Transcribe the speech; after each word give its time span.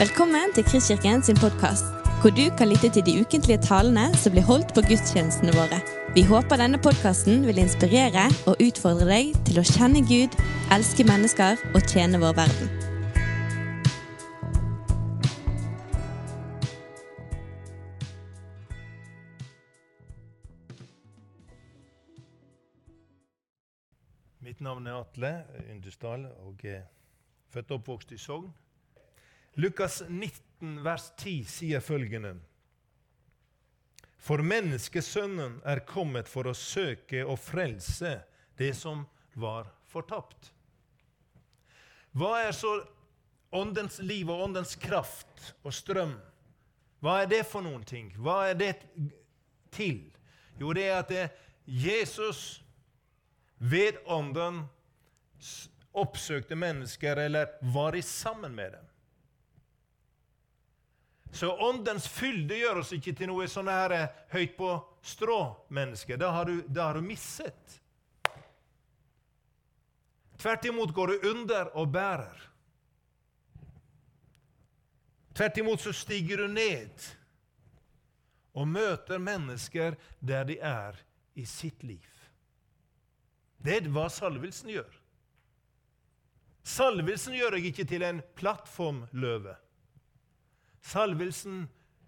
Velkommen 0.00 0.54
til 0.54 0.64
Kristkirken 0.64 1.22
sin 1.22 1.36
podkast, 1.36 1.84
hvor 2.20 2.32
du 2.32 2.46
kan 2.58 2.68
lytte 2.68 2.88
til 2.88 3.04
de 3.06 3.20
ukentlige 3.20 3.60
talene 3.60 4.06
som 4.16 4.32
blir 4.32 4.46
holdt 4.48 4.70
på 4.72 4.80
gudstjenestene 4.88 5.52
våre. 5.52 5.76
Vi 6.16 6.22
håper 6.24 6.56
denne 6.56 6.78
podkasten 6.80 7.42
vil 7.44 7.60
inspirere 7.60 8.22
og 8.48 8.62
utfordre 8.64 9.04
deg 9.10 9.34
til 9.44 9.60
å 9.60 9.64
kjenne 9.68 10.00
Gud, 10.08 10.32
elske 10.72 11.04
mennesker 11.04 11.60
og 11.74 11.84
tjene 11.84 12.16
vår 12.22 12.32
verden. 12.38 12.72
Mitt 24.40 24.64
navn 24.64 24.88
er 24.88 25.02
Atle 25.02 25.36
Yndesdal 25.68 26.24
og 26.48 26.64
er 26.64 26.88
født 27.52 27.76
og 27.76 27.82
oppvokst 27.82 28.16
i 28.16 28.22
Sogn. 28.24 28.48
Lukas 29.54 30.02
19, 30.08 30.82
vers 30.84 31.12
10 31.16 31.44
sier 31.44 31.80
følgende.: 31.80 32.36
For 34.20 34.42
menneskesønnen 34.44 35.60
er 35.64 35.82
kommet 35.88 36.28
for 36.28 36.46
å 36.46 36.54
søke 36.54 37.24
og 37.24 37.38
frelse 37.40 38.18
det 38.60 38.74
som 38.76 39.06
var 39.34 39.70
fortapt. 39.88 40.52
Hva 42.12 42.34
er 42.44 42.52
så 42.52 42.74
åndens 43.54 43.98
liv 44.02 44.30
og 44.30 44.44
åndens 44.48 44.76
kraft 44.78 45.54
og 45.62 45.74
strøm? 45.74 46.14
Hva 47.00 47.22
er 47.22 47.30
det 47.30 47.44
for 47.48 47.64
noen 47.64 47.84
ting? 47.86 48.10
Hva 48.18 48.50
er 48.50 48.58
det 48.58 48.74
til? 49.72 50.02
Jo, 50.60 50.74
det 50.76 50.84
er 50.90 50.98
at 51.00 51.08
det 51.08 51.28
Jesus 51.64 52.60
ved 53.58 53.98
ånden 54.06 54.64
oppsøkte 55.96 56.58
mennesker 56.58 57.24
eller 57.24 57.56
var 57.72 57.96
i 57.96 58.02
sammen 58.04 58.54
med 58.54 58.76
dem. 58.76 58.89
Så 61.32 61.50
åndens 61.56 62.08
fylde 62.08 62.56
gjør 62.58 62.80
oss 62.82 62.92
ikke 62.92 63.12
til 63.16 63.30
noe 63.30 63.46
sånn 63.48 63.68
her 63.70 63.92
eh, 63.94 64.08
høyt 64.32 64.56
på 64.58 64.70
strå-mennesker. 65.06 66.18
Det 66.18 66.30
har 66.34 66.44
du- 66.44 66.64
da 66.68 66.88
har 66.88 66.94
du 66.94 67.00
misset. 67.06 67.80
Tvert 70.40 70.64
imot 70.64 70.92
går 70.94 71.06
du 71.06 71.28
under 71.30 71.70
og 71.76 71.88
bærer. 71.92 72.40
Tvert 75.34 75.58
imot 75.58 75.80
så 75.80 75.92
stiger 75.92 76.36
du 76.36 76.48
ned 76.48 77.04
og 78.54 78.66
møter 78.68 79.18
mennesker 79.22 79.96
der 80.20 80.44
de 80.44 80.58
er 80.58 80.96
i 81.36 81.44
sitt 81.44 81.82
liv. 81.86 82.08
Det 83.62 83.76
er 83.76 83.88
hva 83.92 84.08
salvelsen 84.10 84.72
gjør. 84.72 84.90
Salvelsen 86.64 87.34
gjør 87.36 87.56
deg 87.56 87.70
ikke 87.70 87.86
til 87.88 88.02
en 88.02 88.22
plattformløve. 88.36 89.54
Salvelsen 90.80 91.66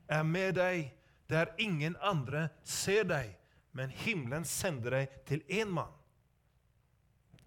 er 0.08 0.24
med 0.24 0.56
deg 0.56 0.88
der 1.32 1.52
ingen 1.60 1.96
andre 2.04 2.48
ser 2.64 3.04
deg, 3.08 3.32
men 3.72 3.92
himmelen 4.04 4.44
sender 4.44 4.98
deg 4.98 5.12
til 5.28 5.44
én 5.48 5.70
mann. 5.72 5.92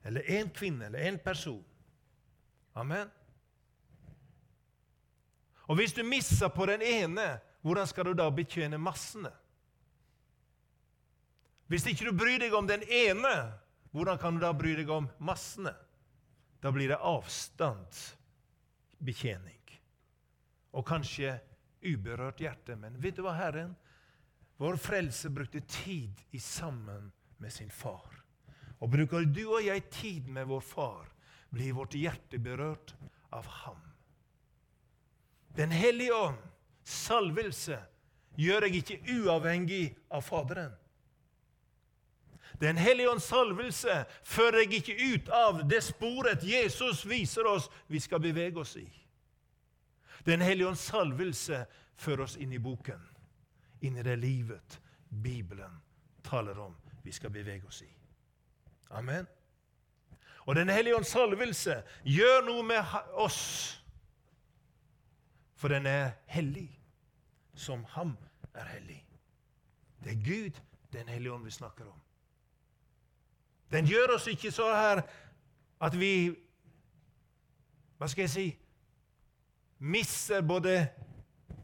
Eller 0.05 0.21
én 0.29 0.49
kvinne 0.53 0.85
eller 0.85 0.99
én 0.99 1.17
person. 1.21 1.65
Amen. 2.73 3.09
Og 5.65 5.75
hvis 5.79 5.93
du 5.97 6.03
misser 6.05 6.49
på 6.53 6.65
den 6.69 6.81
ene, 6.81 7.39
hvordan 7.65 7.87
skal 7.89 8.05
du 8.05 8.13
da 8.13 8.29
betjene 8.29 8.77
massene? 8.77 9.31
Hvis 11.65 11.87
ikke 11.89 12.05
du 12.05 12.13
bryr 12.13 12.37
deg 12.41 12.53
om 12.53 12.67
den 12.69 12.83
ene, 12.85 13.53
hvordan 13.89 14.17
kan 14.21 14.35
du 14.35 14.39
da 14.43 14.53
bry 14.53 14.75
deg 14.77 14.89
om 14.93 15.09
massene? 15.17 15.73
Da 16.61 16.71
blir 16.73 16.89
det 16.93 17.01
avstandsbetjening. 17.01 19.64
Og 20.75 20.85
kanskje 20.87 21.37
uberørt 21.85 22.41
hjerte. 22.43 22.75
Men 22.79 22.97
vet 23.01 23.17
du 23.17 23.23
hva, 23.25 23.35
Herren? 23.37 23.75
Vår 24.59 24.77
frelse 24.79 25.31
brukte 25.31 25.61
tid 25.67 26.21
i 26.35 26.39
sammen 26.39 27.09
med 27.43 27.53
sin 27.53 27.71
far. 27.71 28.11
Og 28.79 28.91
bruker 28.91 29.25
du 29.27 29.43
og 29.47 29.63
jeg 29.63 29.87
tid 29.91 30.27
med 30.31 30.47
vår 30.47 30.63
far, 30.63 31.11
blir 31.51 31.75
vårt 31.75 31.95
hjerte 31.95 32.39
berørt 32.39 32.95
av 33.35 33.47
ham. 33.63 33.79
Den 35.55 35.71
hellige 35.71 36.15
ånd, 36.15 36.39
salvelse, 36.83 37.79
gjør 38.35 38.67
jeg 38.67 38.81
ikke 38.81 39.15
uavhengig 39.15 39.85
av 40.11 40.25
Faderen. 40.27 40.73
Den 42.59 42.77
hellige 42.77 43.09
ånds 43.11 43.23
salvelse 43.27 44.03
fører 44.23 44.63
jeg 44.63 44.79
ikke 44.79 44.95
ut 45.13 45.31
av 45.33 45.63
det 45.67 45.81
sporet 45.83 46.43
Jesus 46.47 47.03
viser 47.07 47.47
oss 47.49 47.67
vi 47.91 47.99
skal 47.99 48.21
bevege 48.23 48.61
oss 48.61 48.75
i. 48.79 48.87
Den 50.25 50.41
hellige 50.41 50.67
ånds 50.67 50.79
salvelse 50.79 51.65
fører 51.95 52.25
oss 52.25 52.37
inn 52.37 52.53
i 52.53 52.59
boken, 52.59 53.01
inn 53.85 53.97
i 53.97 54.03
det 54.03 54.17
livet 54.19 54.79
Bibelen 55.09 55.81
taler 56.25 56.59
om 56.59 56.75
vi 57.03 57.11
skal 57.11 57.29
bevege 57.29 57.67
oss 57.67 57.81
i. 57.85 57.89
Amen. 58.89 59.27
Og 60.45 60.55
Den 60.55 60.69
hellige 60.69 60.95
ånds 60.95 61.07
salvelse 61.07 61.83
gjør 62.03 62.45
noe 62.45 62.63
med 62.63 62.97
oss, 63.13 63.81
for 65.55 65.67
den 65.67 65.85
er 65.85 66.11
hellig, 66.25 66.69
som 67.53 67.83
ham 67.95 68.17
er 68.53 68.65
hellig. 68.65 69.05
Det 70.03 70.11
er 70.11 70.23
Gud, 70.25 70.61
Den 70.93 71.07
hellige 71.07 71.33
ånd, 71.33 71.43
vi 71.43 71.51
snakker 71.51 71.85
om. 71.85 72.01
Den 73.71 73.85
gjør 73.85 74.13
oss 74.15 74.27
ikke 74.27 74.51
så 74.51 74.73
her 74.73 75.01
at 75.81 75.99
vi 75.99 76.35
Hva 77.97 78.07
skal 78.07 78.21
jeg 78.21 78.29
si 78.29 78.45
Mister 79.85 80.41
både 80.41 80.87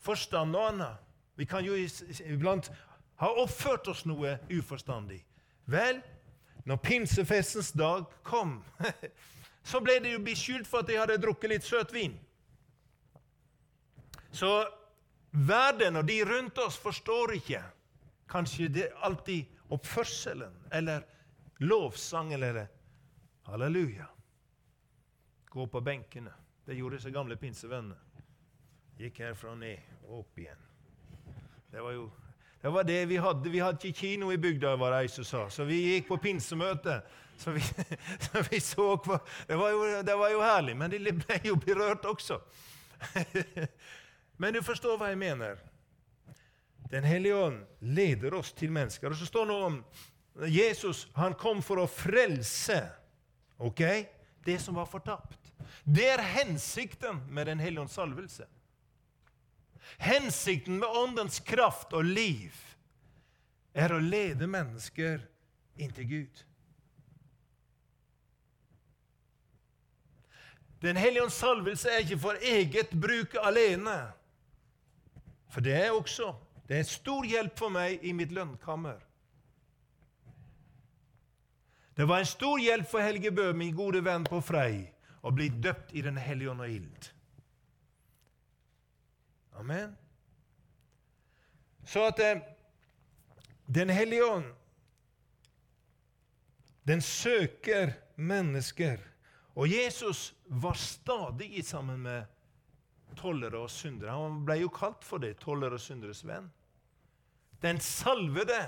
forstand 0.02 0.56
og 0.56 0.68
annet. 0.70 0.98
Vi 1.36 1.46
kan 1.50 1.66
jo 1.66 1.74
iblant 2.30 2.70
ha 3.22 3.30
oppført 3.42 3.88
oss 3.90 4.04
noe 4.06 4.36
uforstandig. 4.54 5.24
Vel, 5.66 6.02
når 6.66 6.78
pinsefestens 6.86 7.72
dag 7.78 8.06
kom, 8.26 8.60
så 9.70 9.82
ble 9.82 9.98
de 10.04 10.14
jo 10.16 10.22
beskyldt 10.26 10.70
for 10.70 10.84
at 10.84 10.90
de 10.90 11.00
hadde 11.00 11.18
drukket 11.22 11.54
litt 11.54 11.66
søtvin. 11.66 12.14
Så 14.32 14.52
verden 15.32 15.98
og 16.00 16.06
de 16.08 16.20
rundt 16.28 16.62
oss 16.62 16.78
forstår 16.82 17.36
ikke 17.40 17.64
kanskje 18.32 18.70
det 18.72 18.92
alltid 19.04 19.50
oppførselen 19.74 20.54
eller 20.72 21.04
lovsang 21.66 22.34
eller 22.34 22.68
halleluja. 23.50 24.08
Gå 25.52 25.68
på 25.68 25.82
benkene. 25.82 26.32
Det 26.66 26.78
gjorde 26.78 26.96
disse 26.96 27.12
gamle 27.12 27.36
pinsevennene. 27.36 27.98
Gikk 29.02 29.24
herfra 29.24 29.56
og 29.56 29.62
ned 29.62 29.80
og 30.06 30.20
opp 30.20 30.42
igjen. 30.42 30.68
Det 31.72 31.82
var 31.82 31.96
jo 31.96 32.10
det 32.62 32.70
var 32.70 32.86
det 32.86 33.00
vi 33.10 33.18
hadde. 33.18 33.50
Vi 33.50 33.60
hadde 33.60 33.88
ikke 33.88 34.00
kino 34.00 34.28
i 34.30 34.38
bygda, 34.38 34.76
var 34.78 34.94
det 34.94 35.00
ei 35.02 35.10
som 35.10 35.26
sa. 35.26 35.48
Så 35.50 35.66
vi 35.66 35.80
gikk 35.82 36.12
på 36.12 36.20
pinsemøte. 36.22 37.00
Så 37.42 37.56
vi, 37.56 37.64
så 38.28 38.44
vi 38.52 38.60
så 38.62 38.86
hva 39.02 39.18
det 39.48 40.04
det 40.06 40.18
var 40.20 40.30
jo 40.30 40.44
herlig, 40.46 40.76
men 40.78 40.94
de 40.94 41.00
ble 41.02 41.40
jo 41.48 41.56
berørt 41.58 42.06
også. 42.06 42.38
Men 44.42 44.54
du 44.54 44.62
forstår 44.66 44.98
hva 44.98 45.10
jeg 45.10 45.18
mener. 45.22 45.58
Den 46.90 47.06
hellige 47.06 47.38
ånd 47.38 47.60
leder 47.82 48.34
oss 48.34 48.54
til 48.58 48.72
mennesker. 48.74 49.10
Og 49.10 49.18
så 49.18 49.26
står 49.26 49.46
det 49.46 49.54
noe 49.54 49.68
om 49.68 49.80
Jesus 50.50 51.08
han 51.14 51.34
kom 51.38 51.62
for 51.66 51.82
å 51.82 51.90
frelse 51.90 52.80
ok? 53.62 53.82
det 54.46 54.58
som 54.62 54.78
var 54.78 54.90
fortapt. 54.90 55.52
Det 55.86 56.08
er 56.10 56.22
hensikten 56.38 57.22
med 57.30 57.46
Den 57.46 57.60
hellige 57.60 57.82
ånds 57.82 57.94
salvelse. 57.94 58.46
Hensikten 60.02 60.80
med 60.80 60.90
åndens 60.90 61.40
kraft 61.40 61.94
og 61.94 62.06
liv 62.06 62.56
er 63.74 63.94
å 63.94 64.00
lede 64.04 64.48
mennesker 64.50 65.22
inn 65.80 65.94
til 65.96 66.10
Gud. 66.10 66.42
Den 70.82 70.98
hellige 70.98 71.24
ånds 71.28 71.38
salvelse 71.38 71.92
er 71.94 72.02
ikke 72.02 72.22
for 72.24 72.42
eget 72.42 72.94
bruk 72.98 73.36
alene. 73.42 74.00
For 75.52 75.62
det 75.62 75.76
er 75.78 75.92
også 75.94 76.34
det 76.72 76.78
er 76.78 76.86
en 76.86 76.88
stor 76.88 77.26
hjelp 77.28 77.58
for 77.60 77.74
meg 77.74 78.04
i 78.08 78.14
mitt 78.16 78.32
lønnkammer. 78.32 78.96
Det 82.00 82.06
var 82.08 82.24
en 82.24 82.30
stor 82.30 82.62
hjelp 82.64 82.88
for 82.88 83.04
Helge 83.04 83.32
Bø, 83.36 83.50
min 83.52 83.74
gode 83.76 84.00
venn 84.06 84.24
på 84.24 84.40
Frei, 84.40 84.86
å 85.20 85.34
bli 85.36 85.50
døpt 85.52 85.92
i 85.92 86.02
Den 86.06 86.16
hellige 86.16 86.54
ånd 86.54 86.64
og 86.64 86.72
ild. 86.72 87.10
Amen. 89.60 89.98
Så 91.86 92.06
at 92.08 92.20
eh, 92.20 92.42
Den 93.68 93.90
hellige 93.90 94.26
ånd 94.26 94.46
den 96.88 97.02
søker 97.02 97.94
mennesker. 98.16 98.98
Og 99.56 99.70
Jesus 99.72 100.36
var 100.46 100.74
stadig 100.74 101.66
sammen 101.66 102.02
med 102.02 102.24
tollere 103.16 103.58
og 103.58 103.70
syndere. 103.70 104.16
Han 104.18 104.46
ble 104.46 104.58
jo 104.64 104.72
kalt 104.74 105.06
for 105.06 105.22
det, 105.22 105.38
tollere 105.40 105.78
og 105.78 105.84
synderes 105.84 106.24
venn. 106.28 106.50
Den 107.62 107.80
salvede 107.80 108.64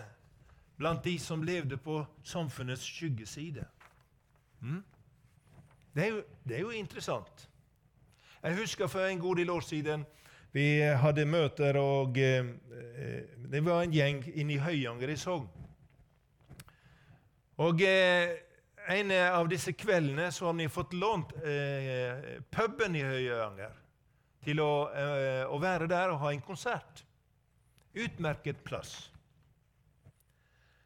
blant 0.78 1.04
de 1.04 1.18
som 1.20 1.44
levde 1.44 1.78
på 1.78 2.04
samfunnets 2.24 2.84
skyggeside. 2.84 3.66
Mm? 4.60 4.84
Det, 5.96 6.04
er 6.04 6.08
jo, 6.08 6.24
det 6.48 6.58
er 6.58 6.62
jo 6.62 6.70
interessant. 6.70 7.50
Jeg 8.44 8.58
husker 8.58 8.88
for 8.88 9.06
en 9.06 9.20
god 9.20 9.36
del 9.36 9.50
år 9.50 9.62
siden 9.62 10.06
vi 10.54 10.66
hadde 11.02 11.26
møter, 11.26 11.78
og 11.82 12.18
eh, 12.22 12.46
det 13.50 13.62
var 13.66 13.82
en 13.82 13.94
gjeng 13.94 14.20
inne 14.36 14.54
i 14.54 14.62
Høyanger 14.62 15.10
i 15.10 15.18
Sogn. 15.18 15.48
Og 17.64 17.82
eh, 17.82 18.36
en 18.94 19.14
av 19.16 19.50
disse 19.50 19.74
kveldene 19.74 20.28
så 20.36 20.52
har 20.52 20.60
vi 20.60 20.70
fått 20.70 20.94
lånt 20.94 21.34
eh, 21.42 22.38
puben 22.54 23.00
i 23.00 23.02
Høyanger 23.08 23.80
til 24.44 24.60
å, 24.60 24.70
å, 25.48 25.58
være 25.64 25.88
der 25.88 26.12
og 26.12 26.20
ha 26.26 26.34
en 26.34 26.44
konsert. 26.44 27.02
Utmerket 27.96 28.60
plass. 28.68 28.92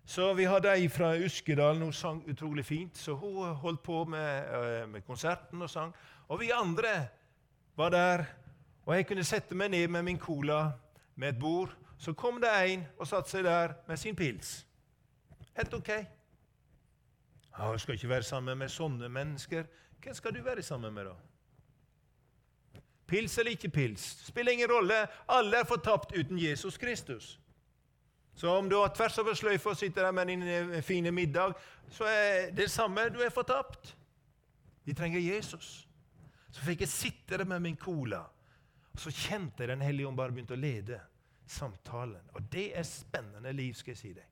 Så 0.07 0.29
vi 0.37 0.45
hadde 0.47 0.75
ei 0.77 0.85
fra 0.93 1.15
Uskedalen. 1.17 1.81
hun 1.81 1.91
sang 1.91 2.21
utrolig 2.29 2.63
fint, 2.63 2.95
så 2.95 3.17
hun 3.17 3.55
holdt 3.63 3.81
på 3.83 4.05
med, 4.05 4.87
med 4.93 5.03
konserten 5.09 5.65
og 5.65 5.71
sang. 5.73 5.95
Og 6.29 6.39
vi 6.39 6.53
andre 6.53 6.93
var 7.75 7.91
der 7.91 8.27
og 8.87 8.95
jeg 8.95 9.07
kunne 9.07 9.23
sette 9.27 9.55
meg 9.55 9.73
ned 9.73 9.89
med 9.91 10.05
min 10.07 10.19
cola 10.19 10.71
med 11.15 11.29
et 11.29 11.39
bord. 11.39 11.73
Så 11.99 12.13
kom 12.13 12.37
det 12.41 12.49
en 12.71 12.85
og 12.97 13.07
satte 13.07 13.29
seg 13.29 13.43
der 13.43 13.73
med 13.87 13.99
sin 13.99 14.15
pils. 14.15 14.61
Helt 15.57 15.73
ok. 15.73 15.89
Ja, 17.57 17.71
jeg 17.71 17.79
skal 17.79 17.97
ikke 17.97 18.09
være 18.09 18.23
sammen 18.23 18.57
med 18.57 18.71
sånne 18.71 19.09
mennesker. 19.09 19.65
Hvem 20.03 20.13
skal 20.13 20.35
du 20.35 20.39
være 20.45 20.63
sammen 20.63 20.93
med, 20.93 21.09
da? 21.09 21.15
Pils 23.07 23.37
eller 23.37 23.51
ikke 23.51 23.69
pils, 23.69 24.05
spiller 24.27 24.51
ingen 24.51 24.71
rolle. 24.71 25.01
Alle 25.27 25.59
er 25.59 25.67
fortapt 25.67 26.15
uten 26.15 26.39
Jesus 26.39 26.77
Kristus. 26.77 27.39
Så 28.35 28.47
om 28.47 28.69
du 28.69 28.77
har 28.77 28.93
tvers 28.95 29.17
over 29.17 29.33
sløyfa 29.33 29.69
og 29.69 29.77
sitter 29.77 30.05
der 30.05 30.11
med 30.11 30.25
din 30.27 30.41
eh, 30.43 30.81
fine 30.81 31.11
middag, 31.11 31.53
så 31.89 32.03
er 32.03 32.51
det 32.55 32.71
samme. 32.71 33.09
Du 33.09 33.19
er 33.19 33.29
fortapt. 33.29 33.97
Vi 34.85 34.93
trenger 34.93 35.19
Jesus. 35.19 35.87
Så 36.51 36.61
fikk 36.61 36.81
jeg 36.81 36.89
sitte 36.89 37.37
der 37.37 37.45
med 37.45 37.59
min 37.59 37.77
cola 37.77 38.23
og 38.97 39.01
Så 39.01 39.11
kjente 39.13 39.61
jeg 39.61 39.69
Den 39.69 39.85
hellige 39.85 40.07
ånd 40.07 40.17
bare 40.17 40.33
begynte 40.33 40.55
å 40.57 40.59
lede 40.59 40.97
samtalen. 41.45 42.23
Og 42.33 42.49
det 42.51 42.71
er 42.75 42.83
spennende 42.83 43.53
liv, 43.53 43.75
skal 43.77 43.93
jeg 43.93 43.99
si 44.01 44.09
deg. 44.17 44.25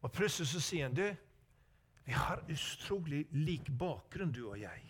Og 0.00 0.12
plutselig 0.14 0.48
så 0.48 0.62
sier 0.62 0.86
han, 0.86 0.94
du, 0.94 1.10
vi 2.06 2.14
har 2.14 2.44
utrolig 2.46 3.24
lik 3.34 3.66
bakgrunn, 3.78 4.32
du 4.32 4.44
og 4.46 4.56
jeg. 4.62 4.86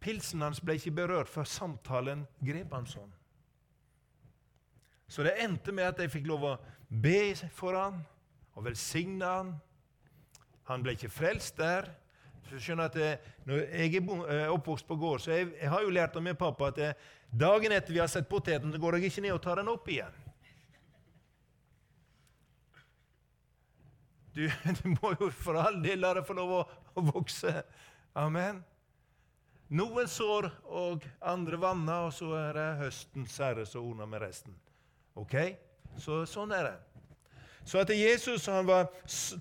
Pilsen 0.00 0.40
hans 0.40 0.62
ble 0.64 0.78
ikke 0.80 0.96
berørt 0.96 1.28
før 1.28 1.44
samtalen 1.46 2.24
grep 2.40 2.72
han 2.72 2.88
sånn. 2.88 3.12
Så 5.04 5.22
det 5.26 5.36
endte 5.44 5.74
med 5.76 5.92
at 5.92 6.00
jeg 6.00 6.14
fikk 6.16 6.26
lov 6.30 6.48
å 6.48 6.58
be 6.88 7.34
for 7.52 7.76
han 7.76 8.00
og 8.56 8.64
velsigne 8.70 9.36
han. 9.36 9.52
Han 10.72 10.82
ble 10.86 10.96
ikke 10.96 11.12
frelst 11.12 11.60
der, 11.60 11.92
skjønner 12.48 12.88
at 12.90 12.96
det, 12.96 13.10
Når 13.46 13.60
jeg 13.62 14.00
er 14.00 14.10
eh, 14.34 14.48
oppvokst 14.52 14.86
på 14.88 14.96
gård, 14.96 15.20
så 15.20 15.34
jeg, 15.34 15.52
jeg 15.60 15.70
har 15.70 15.82
jo 15.82 15.92
lært 15.94 16.16
av 16.16 16.24
min 16.24 16.38
pappa 16.38 16.70
at 16.70 16.80
det, 16.80 16.90
dagen 17.30 17.72
etter 17.72 17.94
vi 17.94 18.02
har 18.02 18.10
sett 18.10 18.28
poteten, 18.28 18.72
så 18.72 18.78
går 18.78 18.98
jeg 18.98 19.10
ikke 19.10 19.24
ned 19.26 19.36
og 19.36 19.42
tar 19.44 19.60
den 19.60 19.70
opp 19.70 19.88
igjen. 19.88 20.16
Du, 24.34 24.46
du 24.82 24.88
må 24.96 25.14
jo 25.18 25.30
for 25.34 25.58
all 25.60 25.80
del 25.82 26.02
la 26.02 26.14
det 26.18 26.26
få 26.26 26.36
lov 26.38 26.56
å, 26.60 26.64
å 26.94 27.06
vokse. 27.12 27.54
Amen. 28.18 28.62
Noen 29.70 30.08
sår 30.10 30.48
og 30.66 31.04
andre 31.22 31.58
vanner, 31.62 32.08
og 32.08 32.14
så 32.14 32.32
er 32.40 32.56
det 32.58 32.68
høstens 32.80 33.36
herre 33.38 33.66
som 33.68 33.86
ordner 33.86 34.08
med 34.10 34.24
resten. 34.24 34.54
Ok? 35.14 35.36
Så, 35.98 36.24
sånn 36.26 36.50
er 36.54 36.66
det. 36.66 36.78
Så 37.68 37.78
at 37.78 37.92
Jesus 37.94 38.48
han 38.50 38.66
var 38.66 38.88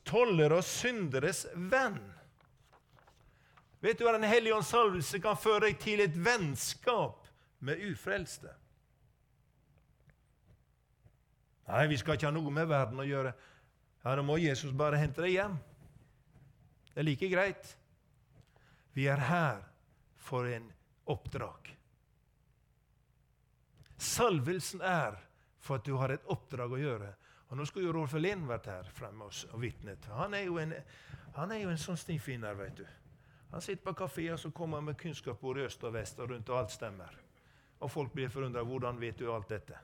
toller 0.06 0.54
og 0.54 0.66
synderes 0.68 1.48
venn. 1.56 1.98
Vet 3.80 4.00
du 4.00 4.04
hva 4.04 4.14
Den 4.16 4.28
hellige 4.28 4.56
ånds 4.56 4.72
salvelse 4.74 5.22
kan 5.24 5.40
føre 5.40 5.70
deg 5.70 5.80
til 5.80 6.04
et 6.04 6.16
vennskap 6.16 7.30
med 7.64 7.80
ufrelste? 7.92 8.52
Nei, 11.70 11.86
vi 11.88 12.00
skal 12.02 12.18
ikke 12.18 12.28
ha 12.28 12.34
noe 12.34 12.52
med 12.52 12.68
verden 12.68 13.00
å 13.00 13.08
gjøre. 13.08 13.34
Ja, 14.04 14.16
Da 14.16 14.24
må 14.26 14.40
Jesus 14.42 14.74
bare 14.74 14.98
hente 14.98 15.22
deg 15.22 15.36
hjem. 15.36 15.58
Det 16.90 17.04
er 17.04 17.08
like 17.08 17.30
greit. 17.32 17.76
Vi 18.98 19.06
er 19.08 19.22
her 19.30 19.62
for 20.18 20.50
en 20.50 20.66
oppdrag. 21.08 21.70
Salvelsen 24.00 24.82
er 24.82 25.20
for 25.60 25.78
at 25.78 25.86
du 25.86 25.94
har 26.00 26.12
et 26.12 26.26
oppdrag 26.32 26.74
å 26.74 26.82
gjøre. 26.82 27.14
Og 27.50 27.58
Nå 27.58 27.66
skulle 27.66 27.90
jo 27.90 27.94
Rolf 27.96 28.14
Elin 28.18 28.48
vært 28.50 28.70
her 28.72 28.90
fremme 28.94 29.28
og 29.30 29.62
vitnet. 29.62 30.06
Han 30.18 30.34
er 30.38 30.48
jo 30.48 30.58
en, 30.62 30.74
han 31.38 31.54
er 31.54 31.64
jo 31.64 31.72
en 31.72 31.82
sånn 31.82 31.98
stifinner, 31.98 32.58
vet 32.58 32.82
du. 32.82 32.86
Han 33.52 33.62
sitter 33.62 33.84
på 33.84 33.96
kafé 34.06 34.28
og 34.34 34.40
så 34.40 34.52
kommer 34.52 34.78
han 34.78 34.86
med 34.86 34.98
kunnskap 34.98 35.40
både 35.42 35.66
øst 35.66 35.84
og 35.84 35.94
vest 35.94 36.20
og 36.20 36.30
rundt, 36.30 36.50
og 36.50 36.60
alt 36.60 36.72
stemmer. 36.72 37.16
Og 37.80 37.92
folk 37.92 38.12
blir 38.14 38.30
forundra. 38.30 38.64
Hvordan 38.64 39.00
vet 39.02 39.20
du 39.20 39.32
alt 39.34 39.50
dette? 39.50 39.78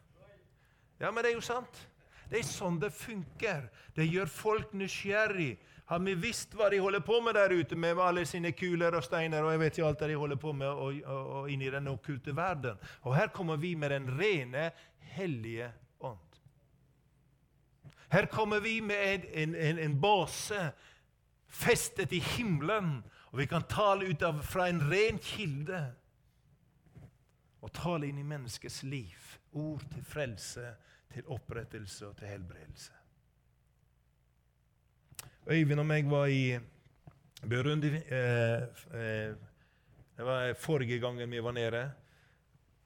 Ja, 1.00 1.12
men 1.12 1.24
det 1.24 1.32
er 1.32 1.40
jo 1.40 1.42
sant. 1.42 1.88
Det 2.30 2.40
er 2.40 2.48
sånn 2.48 2.78
det 2.82 2.92
funker. 2.94 3.70
Det 3.96 4.06
gjør 4.08 4.30
folk 4.30 4.74
nysgjerrig. 4.74 5.56
Har 5.86 6.02
vi 6.02 6.16
visst 6.18 6.56
hva 6.58 6.70
de 6.74 6.80
holder 6.82 7.04
på 7.06 7.20
med 7.22 7.38
der 7.38 7.54
ute, 7.54 7.78
med 7.78 8.00
alle 8.02 8.26
sine 8.26 8.52
kuler 8.58 8.96
og 8.98 9.04
steiner 9.06 9.46
og 9.46 9.52
jeg 9.54 9.62
vet 9.62 9.78
ikke 9.78 9.88
alt 9.88 10.00
det 10.02 10.10
de 10.10 10.18
holder 10.18 10.40
på 10.42 10.54
med 10.58 10.68
og, 10.68 11.02
og, 11.06 11.28
og 11.40 11.50
inn 11.54 11.62
i 11.62 11.70
den 11.70 11.90
okkulte 11.92 12.34
verden. 12.36 12.80
Og 13.06 13.14
her 13.16 13.30
kommer 13.34 13.62
vi 13.62 13.76
med 13.78 13.94
den 13.94 14.10
rene, 14.18 14.72
hellige 15.16 15.70
ånd. 16.00 16.40
Her 18.10 18.26
kommer 18.32 18.60
vi 18.60 18.80
med 18.82 19.30
en, 19.34 19.56
en, 19.56 19.80
en 19.80 20.00
base 20.02 20.72
festet 21.46 22.14
i 22.14 22.20
himmelen 22.20 23.04
og 23.36 23.40
vi 23.42 23.50
kan 23.52 23.66
tale 23.68 24.06
ut 24.08 24.22
av, 24.24 24.38
fra 24.48 24.70
en 24.72 24.78
ren 24.88 25.18
kilde 25.20 25.80
og 27.60 27.74
tale 27.76 28.08
inn 28.08 28.22
i 28.22 28.24
menneskets 28.24 28.78
liv. 28.88 29.26
Ord 29.60 29.84
til 29.92 30.06
frelse, 30.08 30.70
til 31.12 31.28
opprettelse 31.36 32.08
og 32.08 32.14
til 32.16 32.32
helbredelse. 32.32 32.96
Øyvind 35.52 35.84
og 35.84 35.90
meg 35.92 36.08
var 36.08 36.32
i 36.32 36.56
Burundi 37.44 37.92
eh, 37.92 38.64
eh, 39.04 39.36
Det 40.16 40.30
var 40.32 40.56
forrige 40.56 41.04
gangen 41.04 41.30
vi 41.30 41.44
var 41.44 41.60
nede. 41.60 41.84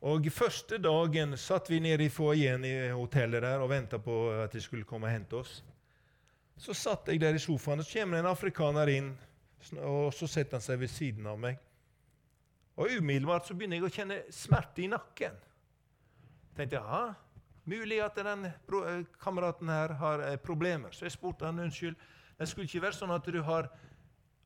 Og 0.01 0.25
Første 0.33 0.81
dagen 0.81 1.37
satt 1.37 1.69
vi 1.69 1.79
nede 1.79 2.09
i 2.09 2.09
foajeen 2.09 2.65
i 2.65 2.75
hotellet 2.89 3.45
der 3.45 3.61
og 3.61 3.69
venta 3.69 4.01
på 4.01 4.31
at 4.31 4.53
de 4.53 4.61
skulle 4.61 4.83
komme 4.83 5.05
og 5.05 5.13
hente 5.13 5.35
oss. 5.45 5.63
Så 6.57 6.73
satt 6.73 7.07
jeg 7.07 7.21
der 7.21 7.37
i 7.37 7.39
sofaen, 7.39 7.79
og 7.79 7.85
så 7.85 7.99
kommer 7.99 8.17
en 8.17 8.33
afrikaner 8.33 8.97
inn 8.97 9.17
og 9.83 10.13
så 10.15 10.27
setter 10.27 10.57
han 10.57 10.63
seg 10.63 10.79
ved 10.79 10.91
siden 10.91 11.27
av 11.27 11.39
meg. 11.39 11.57
Og 12.79 12.93
Umiddelbart 12.97 13.47
så 13.47 13.55
begynner 13.57 13.79
jeg 13.79 13.87
å 13.89 13.91
kjenne 13.91 14.19
smerte 14.31 14.85
i 14.85 14.91
nakken. 14.91 15.35
tenkte 16.55 16.79
jeg, 16.79 17.15
Mulig 17.69 17.99
at 18.01 18.15
den 18.15 18.45
eh, 18.45 19.03
kameraten 19.21 19.69
her 19.69 19.93
har 19.99 20.23
eh, 20.25 20.37
problemer. 20.37 20.91
Så 20.91 21.05
jeg 21.05 21.11
spurte 21.11 21.45
han 21.45 21.59
unnskyld. 21.59 21.95
Det 22.39 22.47
skulle 22.47 22.65
ikke 22.65 22.81
være 22.81 22.97
sånn 22.97 23.11
at 23.13 23.27
du 23.27 23.41
har, 23.45 23.67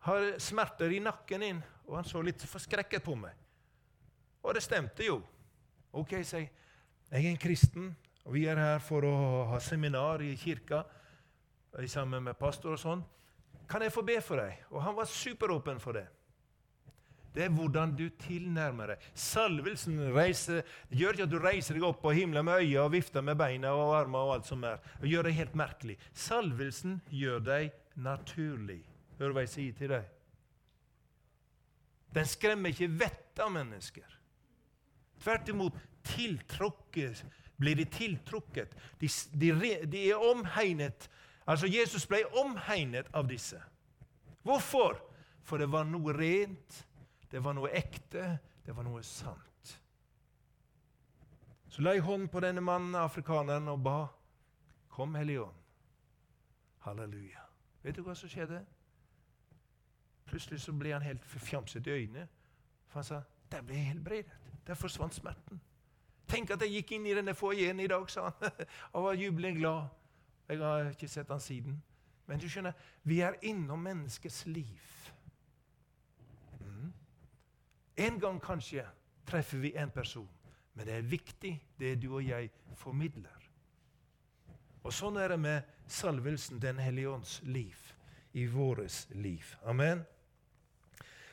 har 0.07 0.25
smerter 0.41 0.91
i 0.91 0.99
nakken 0.99 1.45
din. 1.45 1.61
Og 1.87 1.95
han 1.99 2.09
så 2.09 2.23
litt 2.25 2.43
forskrekket 2.43 3.05
på 3.05 3.15
meg. 3.15 3.37
Og 4.43 4.57
det 4.57 4.63
stemte 4.65 5.05
jo. 5.05 5.21
Ok, 5.93 6.17
sier 6.25 6.43
jeg. 6.43 6.51
Jeg 7.13 7.25
er 7.27 7.29
en 7.29 7.37
kristen, 7.37 7.89
og 8.25 8.33
vi 8.33 8.47
er 8.49 8.57
her 8.57 8.79
for 8.81 9.05
å 9.05 9.15
ha 9.51 9.59
seminar 9.61 10.23
i 10.25 10.31
kirka 10.39 10.79
sammen 11.85 12.23
med 12.25 12.37
pastor 12.39 12.73
og 12.73 12.81
sånn. 12.81 13.03
Kan 13.73 13.81
jeg 13.81 13.93
få 13.95 14.03
be 14.05 14.19
for 14.21 14.37
deg? 14.37 14.67
Og 14.69 14.83
han 14.85 14.93
var 14.93 15.09
superåpen 15.09 15.79
for 15.81 15.97
det. 15.97 16.05
Det 17.33 17.47
er 17.47 17.53
hvordan 17.55 17.95
du 17.97 18.03
tilnærmer 18.21 18.93
deg. 18.93 19.05
Salvelsen 19.17 19.97
reiser, 20.13 20.61
gjør 20.93 21.15
ikke 21.15 21.25
at 21.25 21.31
du 21.31 21.39
reiser 21.41 21.79
deg 21.79 21.85
opp 21.87 22.03
på 22.03 22.13
himmelen 22.13 22.45
med 22.45 22.61
øya 22.61 22.83
og 22.83 22.91
vifter 22.93 23.25
med 23.25 23.39
beina 23.39 23.71
og 23.73 23.95
armene 23.97 24.21
og 24.21 24.33
alt 24.35 24.51
som 24.51 24.61
er, 24.69 24.77
og 25.01 25.07
gjør 25.09 25.25
deg 25.25 25.39
helt 25.39 25.55
merkelig. 25.57 25.95
Salvelsen 26.13 26.99
gjør 27.09 27.41
deg 27.47 27.73
naturlig. 28.05 28.83
Du 29.17 29.25
hva 29.25 29.47
jeg 29.47 29.53
sier 29.55 29.79
til 29.79 29.95
deg? 29.95 30.05
Den 32.13 32.29
skremmer 32.29 32.69
ikke 32.69 32.91
vettet 32.93 33.41
av 33.41 33.49
mennesker. 33.55 34.19
Tvert 35.23 35.49
imot 35.49 35.81
tiltrukket, 36.05 37.25
blir 37.57 37.81
de 37.81 37.89
tiltrukket. 37.89 38.77
De, 39.01 39.09
de, 39.33 39.53
de 39.89 40.05
er 40.11 40.29
omhegnet 40.29 41.09
Altså, 41.45 41.67
Jesus 41.67 42.05
ble 42.07 42.23
omhegnet 42.39 43.09
av 43.13 43.27
disse. 43.27 43.59
Hvorfor? 44.43 44.99
For 45.43 45.59
det 45.59 45.67
var 45.71 45.83
noe 45.83 46.13
rent, 46.15 46.77
det 47.31 47.41
var 47.43 47.55
noe 47.57 47.71
ekte, 47.75 48.37
det 48.65 48.75
var 48.75 48.85
noe 48.87 49.03
sant. 49.03 49.73
Så 51.73 51.81
la 51.81 51.95
jeg 51.95 52.05
hånd 52.05 52.29
på 52.29 52.39
denne 52.43 52.61
mannen, 52.61 52.95
afrikaneren, 52.95 53.67
og 53.67 53.81
ba. 53.83 53.97
Kom, 54.93 55.15
Hellige 55.15 55.41
Ånd. 55.41 55.61
Halleluja. 56.85 57.41
Vet 57.81 57.97
du 57.97 58.03
hva 58.05 58.13
som 58.15 58.29
skjedde? 58.29 58.59
Plutselig 60.29 60.61
så 60.61 60.73
ble 60.77 60.93
han 60.93 61.01
helt 61.01 61.25
forfjamset 61.25 61.87
i 61.87 61.95
øynene. 61.95 62.27
For 62.91 63.01
han 63.01 63.07
sa 63.07 63.21
der 63.51 63.65
ble 63.65 63.79
jeg 63.79 63.89
helbredet. 63.89 64.37
Der 64.67 64.77
forsvant 64.79 65.15
smerten. 65.17 65.61
Tenk 66.29 66.53
at 66.53 66.61
jeg 66.61 66.77
gikk 66.77 66.93
inn 66.95 67.09
i 67.09 67.15
denne 67.17 67.33
foajeen 67.35 67.81
i 67.83 67.89
dag, 67.89 68.05
sa 68.09 68.29
han, 68.29 68.51
og 68.93 69.09
var 69.09 69.17
jublende 69.19 69.59
glad. 69.59 69.89
Jeg 70.49 70.59
har 70.59 70.89
ikke 70.91 71.07
sett 71.07 71.29
han 71.31 71.41
siden. 71.41 71.77
Men 72.27 72.39
du 72.39 72.47
skjønner, 72.49 72.75
vi 73.03 73.19
er 73.23 73.39
innom 73.43 73.83
menneskets 73.83 74.45
liv. 74.47 74.89
En 77.95 78.19
gang 78.19 78.39
kanskje 78.41 78.85
treffer 79.27 79.57
vi 79.57 79.73
en 79.77 79.91
person, 79.93 80.29
men 80.73 80.87
det 80.87 80.95
er 80.97 81.05
viktig, 81.05 81.53
det 81.79 81.95
du 82.01 82.09
og 82.15 82.23
jeg 82.25 82.49
formidler. 82.79 83.49
Og 84.83 84.91
Sånn 84.91 85.19
er 85.21 85.31
det 85.31 85.39
med 85.39 85.69
salvelsen 85.87 86.59
Den 86.59 86.79
hellige 86.81 87.11
ånds 87.13 87.37
liv 87.45 87.77
i 88.33 88.47
vårt 88.49 89.13
liv. 89.15 89.45
Amen. 89.63 90.01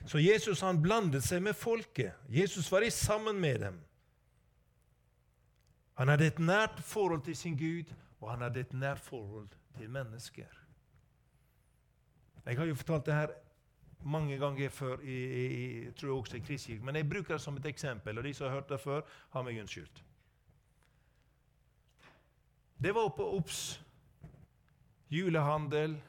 Så 0.07 0.21
Jesus 0.21 0.61
han 0.61 0.81
blandet 0.83 1.25
seg 1.25 1.43
med 1.43 1.57
folket. 1.57 2.13
Jesus 2.29 2.71
var 2.73 2.85
i 2.85 2.91
sammen 2.91 3.41
med 3.41 3.61
dem. 3.65 3.81
Han 6.01 6.09
hadde 6.09 6.31
et 6.31 6.39
nært 6.39 6.79
forhold 6.85 7.25
til 7.25 7.37
sin 7.37 7.57
Gud, 7.57 7.91
og 8.21 8.31
han 8.31 8.43
hadde 8.45 8.61
et 8.61 8.73
nært 8.73 9.01
forhold 9.01 9.49
til 9.77 9.91
mennesker. 9.91 10.59
Jeg 12.47 12.59
har 12.59 12.65
jo 12.65 12.75
fortalt 12.75 13.07
det 13.07 13.15
her 13.15 13.33
mange 14.03 14.39
ganger 14.39 14.69
før, 14.69 15.01
i, 15.01 15.17
i, 15.25 15.91
tror 15.93 16.09
jeg 16.09 16.17
også 16.17 16.37
i 16.37 16.41
Kristkirken, 16.41 16.85
men 16.87 16.97
jeg 16.97 17.09
bruker 17.09 17.35
det 17.35 17.41
som 17.41 17.57
et 17.57 17.67
eksempel. 17.67 18.19
og 18.19 18.25
De 18.25 18.35
som 18.35 18.47
har 18.47 18.55
hørt 18.55 18.69
det 18.69 18.81
før, 18.81 19.01
har 19.31 19.43
meg 19.43 19.61
unnskyldt. 19.61 20.05
Det 22.83 22.95
var 22.95 23.11
oppe 23.11 23.23
Obs. 23.23 23.83
Julehandel. 25.11 26.01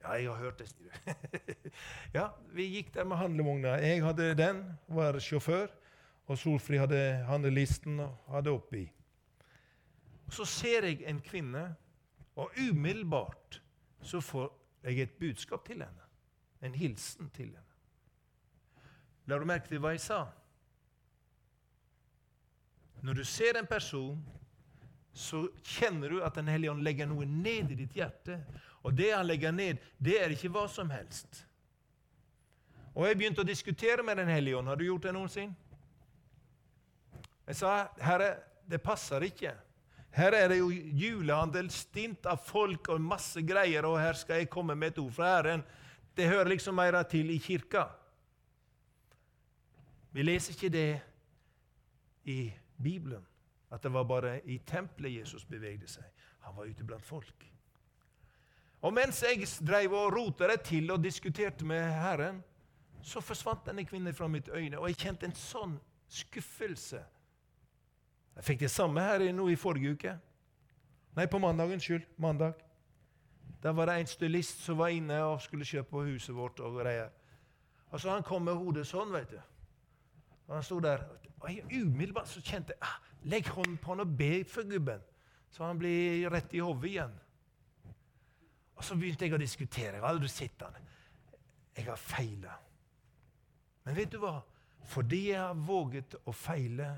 Ja, 0.00 0.10
jeg 0.10 0.30
har 0.30 0.36
hørt 0.36 0.58
det, 0.58 0.68
sier 0.70 0.88
du. 0.88 1.10
ja, 2.18 2.28
vi 2.56 2.70
gikk 2.76 2.94
der 2.94 3.04
med 3.04 3.20
handlevogna. 3.20 3.74
Jeg 3.82 4.04
hadde 4.04 4.34
den, 4.34 4.62
var 4.88 5.18
sjåfør. 5.20 5.68
Og 6.30 6.38
Solfri 6.38 6.78
hadde 6.78 7.24
handlelisten 7.26 8.00
og 8.00 8.16
hadde 8.30 8.54
oppi. 8.54 8.86
Så 10.30 10.46
ser 10.46 10.86
jeg 10.86 11.02
en 11.10 11.20
kvinne, 11.20 11.64
og 12.38 12.50
umiddelbart 12.58 13.62
så 14.02 14.20
får 14.20 14.52
jeg 14.82 15.00
et 15.02 15.18
budskap 15.18 15.66
til 15.66 15.82
henne. 15.82 16.06
En 16.62 16.74
hilsen 16.74 17.30
til 17.34 17.50
henne. 17.50 17.66
La 19.26 19.38
du 19.38 19.44
merke 19.46 19.68
til 19.68 19.82
hva 19.82 19.92
jeg 19.94 20.02
sa? 20.02 20.24
Når 23.02 23.20
du 23.20 23.24
ser 23.24 23.58
en 23.58 23.68
person, 23.68 24.18
så 25.12 25.48
kjenner 25.64 26.08
du 26.08 26.22
at 26.22 26.34
Den 26.34 26.48
hellige 26.48 26.70
ånd 26.70 26.82
legger 26.82 27.08
noe 27.08 27.26
ned 27.26 27.70
i 27.72 27.78
ditt 27.78 27.96
hjerte. 27.96 28.38
Og 28.82 28.94
det 28.96 29.10
han 29.14 29.26
legger 29.26 29.52
ned, 29.52 29.80
det 29.98 30.18
er 30.20 30.32
ikke 30.34 30.52
hva 30.52 30.66
som 30.70 30.90
helst. 30.90 31.44
Og 32.94 33.06
jeg 33.06 33.18
begynte 33.18 33.42
å 33.42 33.48
diskutere 33.48 34.04
med 34.06 34.18
Den 34.18 34.30
hellige 34.30 34.58
ånd. 34.58 34.68
Har 34.68 34.76
du 34.76 34.84
gjort 34.84 35.08
det 35.08 35.14
noensinne? 35.14 35.54
Jeg 37.46 37.56
sa, 37.56 37.88
'Herre, 37.98 38.36
det 38.70 38.82
passer 38.82 39.20
ikke.' 39.20 39.69
Her 40.10 40.34
er 40.34 40.48
det 40.50 40.58
jo 40.58 40.70
julehandel, 40.70 41.70
stint 41.70 42.26
av 42.26 42.40
folk 42.42 42.88
og 42.90 43.02
masse 43.02 43.42
greier, 43.46 43.86
og 43.86 44.00
her 44.00 44.18
skal 44.18 44.42
jeg 44.42 44.50
komme 44.50 44.74
med 44.74 44.92
et 44.92 44.98
ord 45.02 45.12
fra 45.14 45.36
Herren. 45.36 45.62
Det 46.16 46.26
hører 46.26 46.50
liksom 46.50 46.74
mer 46.74 46.98
til 47.10 47.30
i 47.30 47.38
kirka. 47.38 47.86
Vi 50.10 50.24
leser 50.26 50.56
ikke 50.56 50.72
det 50.74 51.00
i 52.26 52.40
Bibelen, 52.82 53.22
at 53.70 53.82
det 53.82 53.92
var 53.94 54.04
bare 54.04 54.40
i 54.50 54.58
tempelet 54.66 55.20
Jesus 55.20 55.44
bevegde 55.46 55.86
seg. 55.88 56.04
Han 56.46 56.56
var 56.56 56.66
ute 56.66 56.84
blant 56.84 57.06
folk. 57.06 57.46
Og 58.82 58.94
mens 58.96 59.22
jeg 59.22 59.46
drev 59.62 59.92
og 59.94 60.12
rota 60.16 60.48
det 60.50 60.62
til 60.66 60.90
og 60.90 61.04
diskuterte 61.04 61.64
med 61.68 61.84
Herren, 62.00 62.42
så 63.02 63.20
forsvant 63.20 63.66
denne 63.68 63.84
kvinnen 63.86 64.14
fra 64.14 64.28
mitt 64.28 64.48
øyne, 64.48 64.78
og 64.78 64.88
jeg 64.88 64.98
kjente 65.04 65.28
en 65.28 65.36
sånn 65.36 65.78
skuffelse 66.10 67.04
jeg 68.36 68.44
fikk 68.44 68.60
det 68.60 68.70
samme 68.70 69.00
her 69.00 69.32
nå 69.32 69.48
i 69.48 69.56
forrige 69.56 69.92
uke. 69.92 70.16
Nei, 71.16 71.26
på 71.26 71.38
mandag. 71.38 71.72
Unnskyld. 71.72 72.06
Mandag. 72.16 72.52
Der 73.62 73.72
var 73.76 73.86
det 73.86 74.00
en 74.00 74.06
stylist 74.06 74.62
som 74.64 74.78
var 74.78 74.88
inne 74.88 75.18
og 75.24 75.40
skulle 75.42 75.64
kjøpe 75.64 76.04
huset 76.06 76.34
vårt. 76.34 76.60
og 76.60 76.80
greier. 76.80 77.08
Og 77.90 78.00
så 78.00 78.10
Han 78.10 78.22
kom 78.22 78.42
med 78.42 78.54
hodet 78.54 78.86
sånn, 78.86 79.12
vet 79.12 79.30
du. 79.30 79.40
Og 80.46 80.54
Han 80.54 80.62
sto 80.62 80.80
der. 80.80 81.04
og 81.40 81.50
jeg, 81.50 81.82
Umiddelbart 81.82 82.28
så 82.28 82.40
kjente 82.40 82.72
jeg 82.72 82.82
ah, 82.82 82.98
Legg 83.24 83.48
hånden 83.48 83.76
på 83.76 83.92
han 83.92 84.00
og 84.00 84.16
be 84.16 84.44
for 84.44 84.62
gubben, 84.62 85.00
så 85.50 85.64
han 85.64 85.78
blir 85.78 86.30
rett 86.30 86.54
i 86.54 86.58
hodet 86.58 86.88
igjen. 86.88 87.12
Og 88.76 88.84
Så 88.84 88.96
begynte 88.96 89.24
jeg 89.24 89.34
å 89.34 89.40
diskutere. 89.40 89.92
Jeg 89.98 90.00
har 90.00 90.08
aldri 90.08 90.28
sett 90.28 90.62
han. 90.64 90.72
Jeg 91.76 91.84
har 91.84 91.96
feila. 91.96 92.54
Men 93.84 93.96
vet 93.96 94.12
du 94.12 94.18
hva? 94.18 94.38
Fordi 94.88 95.28
jeg 95.28 95.40
har 95.40 95.54
våget 95.54 96.14
å 96.24 96.32
feile, 96.32 96.88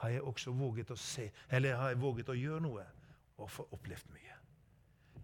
har 0.00 0.08
jeg 0.08 0.22
også 0.24 0.52
våget 0.56 0.90
å 0.90 0.96
se, 0.96 1.30
eller 1.50 1.76
har 1.76 1.92
jeg 1.92 2.00
våget 2.00 2.32
å 2.32 2.36
gjøre 2.36 2.60
noe 2.64 2.84
og 3.40 3.50
få 3.50 3.66
opplevd 3.76 4.12
mye. 4.14 4.36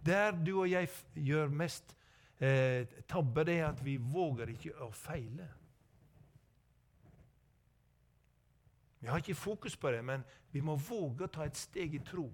Der 0.06 0.37
du 0.37 0.52
og 0.61 0.68
jeg 0.71 0.90
gjør 1.14 1.49
mest 1.52 1.97
eh, 2.38 2.85
tabbe, 3.09 3.45
det 3.49 3.59
er 3.61 3.71
at 3.71 3.80
vi 3.85 3.97
våger 3.97 4.52
ikke 4.52 4.75
å 4.85 4.90
feile. 4.95 5.49
Vi 9.00 9.09
har 9.09 9.23
ikke 9.23 9.35
fokus 9.38 9.76
på 9.76 9.90
det, 9.90 10.04
men 10.04 10.25
vi 10.52 10.61
må 10.61 10.76
våge 10.76 11.25
å 11.25 11.33
ta 11.33 11.47
et 11.47 11.56
steg 11.56 11.97
i 11.97 12.02
tro. 12.04 12.28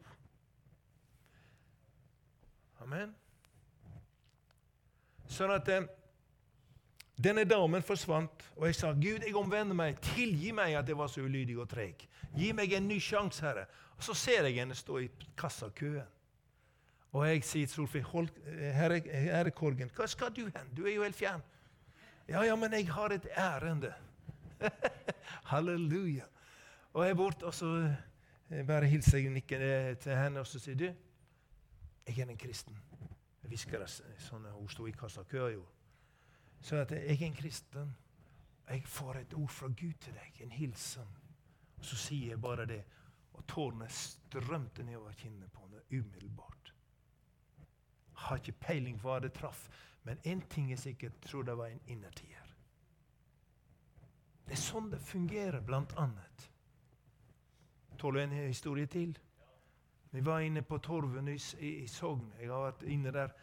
Amen. 2.82 3.14
Sånn 5.30 5.54
at 5.54 5.68
eh, 5.70 5.86
denne 7.16 7.44
damen 7.44 7.82
forsvant, 7.82 8.44
og 8.56 8.66
jeg 8.66 8.74
sa, 8.74 8.92
'Gud, 8.92 9.26
jeg 9.26 9.36
omvender 9.36 9.74
meg. 9.74 10.00
Tilgi 10.00 10.52
meg 10.52 10.74
at 10.74 10.88
jeg 10.88 10.98
var 10.98 11.06
så 11.06 11.20
ulydig 11.20 11.58
og 11.58 11.68
treg.' 11.68 12.08
'Gi 12.36 12.52
meg 12.52 12.72
en 12.72 12.88
ny 12.88 12.98
sjanse, 13.00 13.44
Herre.' 13.44 13.66
Og 13.96 14.02
Så 14.02 14.14
ser 14.14 14.44
jeg 14.44 14.54
henne 14.54 14.74
stå 14.74 14.98
i 14.98 15.10
kassakøen. 15.36 16.08
Og 17.12 17.26
jeg 17.28 17.44
sier 17.44 17.66
til 17.66 17.74
Solfrid, 17.74 18.30
herre, 18.72 19.00
herre 19.12 19.50
Korgen, 19.50 19.90
hva 19.94 20.06
skal 20.08 20.32
du 20.32 20.46
hen? 20.46 20.70
Du 20.76 20.86
er 20.86 20.94
jo 20.94 21.02
helt 21.02 21.16
fjern. 21.16 21.42
Ja, 22.28 22.42
ja, 22.42 22.56
men 22.56 22.72
jeg 22.72 22.88
har 22.88 23.12
et 23.12 23.26
ærende. 23.36 23.92
Halleluja. 25.52 26.24
Og 26.92 27.04
jeg 27.04 27.10
er 27.10 27.14
borte, 27.14 27.46
og 27.46 27.54
så 27.54 27.68
eh, 28.50 28.66
bare 28.66 28.88
hilser 28.88 29.18
jeg 29.18 29.30
nikker 29.30 29.94
til 30.00 30.16
henne, 30.16 30.40
og 30.40 30.46
så 30.46 30.58
sier 30.58 30.78
du, 30.78 30.88
jeg 32.06 32.18
er 32.18 32.32
en 32.32 32.40
kristen. 32.40 32.78
Jeg 33.42 33.52
hvisker 33.52 33.84
sånn 33.86 34.48
hun 34.54 34.68
sto 34.72 34.86
i 34.88 34.96
kassakøa. 34.96 35.52
Så 36.62 36.76
at 36.76 36.90
jeg 36.94 37.10
er 37.10 37.26
en 37.26 37.34
kristen. 37.34 37.96
Jeg 38.68 38.86
får 38.86 39.16
et 39.18 39.34
ord 39.34 39.50
fra 39.50 39.66
Gud 39.66 39.94
til 40.00 40.14
deg, 40.14 40.40
en 40.40 40.50
hilsen. 40.50 41.08
Og 41.78 41.84
Så 41.84 41.96
sier 41.96 42.28
jeg 42.28 42.40
bare 42.40 42.66
det, 42.66 42.84
og 43.32 43.46
tårene 43.46 43.88
strømte 43.88 44.84
nedover 44.86 45.12
kinnet 45.12 45.52
på 45.52 45.64
henne 45.66 45.82
umiddelbart. 45.90 46.74
Har 48.12 48.38
ikke 48.38 48.52
peiling 48.52 49.00
på 49.00 49.08
hva 49.08 49.18
det 49.20 49.32
traff, 49.34 49.68
men 50.04 50.18
én 50.24 50.42
ting 50.48 50.72
er 50.72 50.76
sikkert, 50.76 51.20
tror 51.20 51.42
det 51.42 51.56
var 51.58 51.66
en 51.66 51.80
innertier. 51.86 52.54
Det 54.46 54.54
er 54.54 54.62
sånn 54.62 54.90
det 54.90 55.00
fungerer, 55.00 55.60
blant 55.60 55.94
annet. 55.98 56.48
Tåler 57.98 58.20
du 58.20 58.24
en 58.24 58.46
historie 58.46 58.86
til? 58.86 59.18
Vi 60.10 60.20
var 60.20 60.40
inne 60.40 60.62
på 60.62 60.78
Torven 60.78 61.28
i, 61.28 61.38
i, 61.58 61.70
i 61.82 61.86
Sogn. 61.88 62.32
Jeg 62.40 62.50
har 62.50 62.66
vært 62.66 62.82
inne 62.90 63.12
der. 63.14 63.34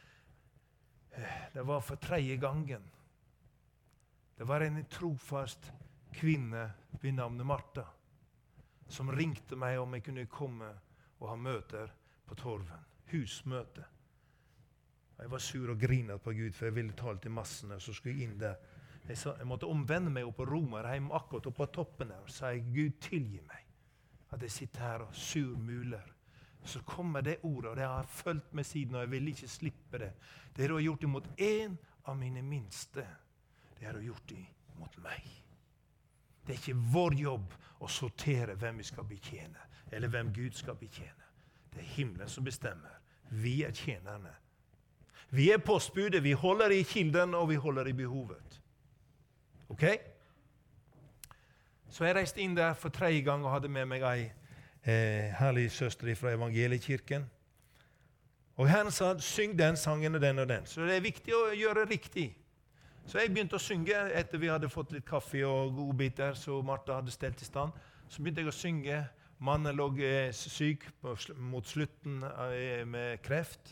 Eh, 1.11 1.37
det 1.53 1.63
var 1.65 1.81
for 1.81 1.95
tredje 1.95 2.35
gangen. 2.37 2.83
Det 4.39 4.45
var 4.45 4.61
en 4.61 4.85
trofast 4.85 5.71
kvinne 6.13 6.69
ved 7.01 7.13
navnet 7.13 7.45
Martha 7.45 7.83
som 8.87 9.11
ringte 9.11 9.57
meg 9.59 9.81
om 9.81 9.97
jeg 9.97 10.05
kunne 10.05 10.23
komme 10.31 10.69
og 11.19 11.25
ha 11.27 11.35
møter 11.35 11.91
på 12.23 12.37
Torven. 12.39 12.85
Husmøte. 13.11 13.83
Jeg 15.19 15.33
var 15.33 15.43
sur 15.43 15.73
og 15.73 15.83
grinet 15.83 16.23
på 16.23 16.31
Gud, 16.31 16.55
for 16.55 16.69
jeg 16.69 16.77
ville 16.79 16.95
tale 16.95 17.19
til 17.19 17.35
massene. 17.35 17.81
Så 17.83 17.91
skulle 17.91 18.15
jeg 18.15 18.29
inn 18.29 18.39
der. 18.39 18.55
Jeg, 19.09 19.19
sa, 19.19 19.35
jeg 19.35 19.51
måtte 19.51 19.67
omvende 19.67 20.15
meg 20.15 20.31
opp 20.31 20.39
på 20.39 20.47
Romerheim, 20.53 21.11
akkurat 21.11 21.51
oppe 21.51 21.65
på 21.65 21.71
toppen 21.81 22.15
der. 22.15 22.23
Og 22.23 22.31
sa 22.31 22.55
jeg, 22.55 22.63
Gud, 22.71 22.97
tilgi 23.09 23.43
meg 23.43 23.69
at 24.31 24.47
jeg 24.47 24.55
sitter 24.55 24.87
her 24.87 25.09
og 25.09 25.15
surmuler. 25.27 26.13
Så 26.63 26.87
kommer 26.87 27.27
det 27.27 27.41
ordet, 27.43 27.73
og 27.73 27.81
det 27.83 27.91
har 27.91 28.13
fulgt 28.23 28.53
med 28.55 28.63
siden, 28.63 28.95
og 28.95 29.03
jeg 29.03 29.17
vil 29.17 29.33
ikke 29.35 29.55
slippe 29.59 30.05
det. 30.07 30.13
Det 30.55 30.71
har 30.71 30.79
gjort 30.79 31.03
imot 31.03 31.33
én 31.35 31.75
av 32.07 32.15
mine 32.15 32.41
minste 32.41 33.11
det 33.79 33.87
har 33.87 33.93
hun 33.93 34.05
gjort 34.05 34.33
mot 34.79 34.97
meg. 35.03 35.23
Det 36.45 36.55
er 36.55 36.59
ikke 36.59 36.91
vår 36.93 37.15
jobb 37.19 37.55
å 37.79 37.87
sortere 37.87 38.55
hvem 38.59 38.79
vi 38.81 38.87
skal 38.87 39.07
betjene, 39.07 39.65
eller 39.91 40.11
hvem 40.11 40.33
Gud 40.35 40.57
skal 40.57 40.75
betjene. 40.79 41.27
Det 41.73 41.83
er 41.83 41.91
himmelen 41.95 42.29
som 42.29 42.43
bestemmer. 42.43 42.99
Vi 43.29 43.63
er 43.63 43.71
tjenerne. 43.71 44.31
Vi 45.29 45.51
er 45.53 45.61
postbudet. 45.61 46.23
Vi 46.23 46.31
holder 46.31 46.73
i 46.73 46.81
kilden, 46.83 47.33
og 47.33 47.49
vi 47.49 47.55
holder 47.55 47.87
i 47.87 47.93
behovet. 47.93 48.61
Ok? 49.69 49.83
Så 51.89 52.05
jeg 52.05 52.15
reiste 52.15 52.41
inn 52.41 52.57
der 52.57 52.73
for 52.73 52.89
tredje 52.93 53.21
gang 53.21 53.45
og 53.45 53.53
hadde 53.53 53.69
med 53.69 53.85
meg 53.89 54.05
ei 54.05 54.25
eh, 54.25 55.29
herlig 55.37 55.71
søster 55.71 56.09
fra 56.15 56.33
evangeliekirken. 56.33 57.25
Og 58.59 58.69
Herren 58.69 58.91
sa 58.91 59.13
syng 59.23 59.55
den 59.59 59.77
sangen 59.77 60.15
og 60.15 60.21
den 60.21 60.39
og 60.39 60.49
den. 60.49 60.65
Så 60.65 60.85
det 60.85 60.97
er 60.97 61.05
viktig 61.05 61.33
å 61.33 61.45
gjøre 61.55 61.85
riktig. 61.89 62.33
Så 63.09 63.17
jeg 63.17 63.31
begynte 63.33 63.57
å 63.57 63.61
synge 63.61 63.95
etter 64.13 64.37
vi 64.37 64.51
hadde 64.51 64.67
fått 64.69 64.91
litt 64.93 65.05
kaffe 65.07 65.39
og 65.47 65.71
godbiter 65.73 66.35
så 66.37 66.59
Martha 66.61 66.99
hadde 66.99 67.09
stelt 67.09 67.39
i 67.41 67.47
stand. 67.47 67.73
Så 68.05 68.21
begynte 68.21 68.43
jeg 68.43 68.51
å 68.51 68.53
synge. 68.53 68.99
Mannen 69.41 69.73
lå 69.73 69.87
eh, 70.05 70.29
syk 70.35 70.85
mot 71.41 71.65
slutten 71.65 72.19
eh, 72.21 72.83
med 72.85 73.23
kreft. 73.25 73.71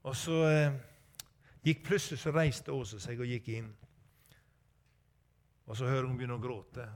Og 0.00 0.16
så 0.16 0.38
eh, 0.48 0.78
gikk 1.66 1.84
plutselig 1.90 2.22
så 2.22 2.32
reiste 2.32 2.72
Åse 2.72 3.02
seg 3.04 3.20
og 3.20 3.28
gikk 3.28 3.52
inn. 3.58 3.68
Og 5.68 5.76
så 5.76 5.84
hører 5.84 6.08
hun 6.08 6.16
begynne 6.16 6.40
å 6.40 6.44
gråte. 6.46 6.88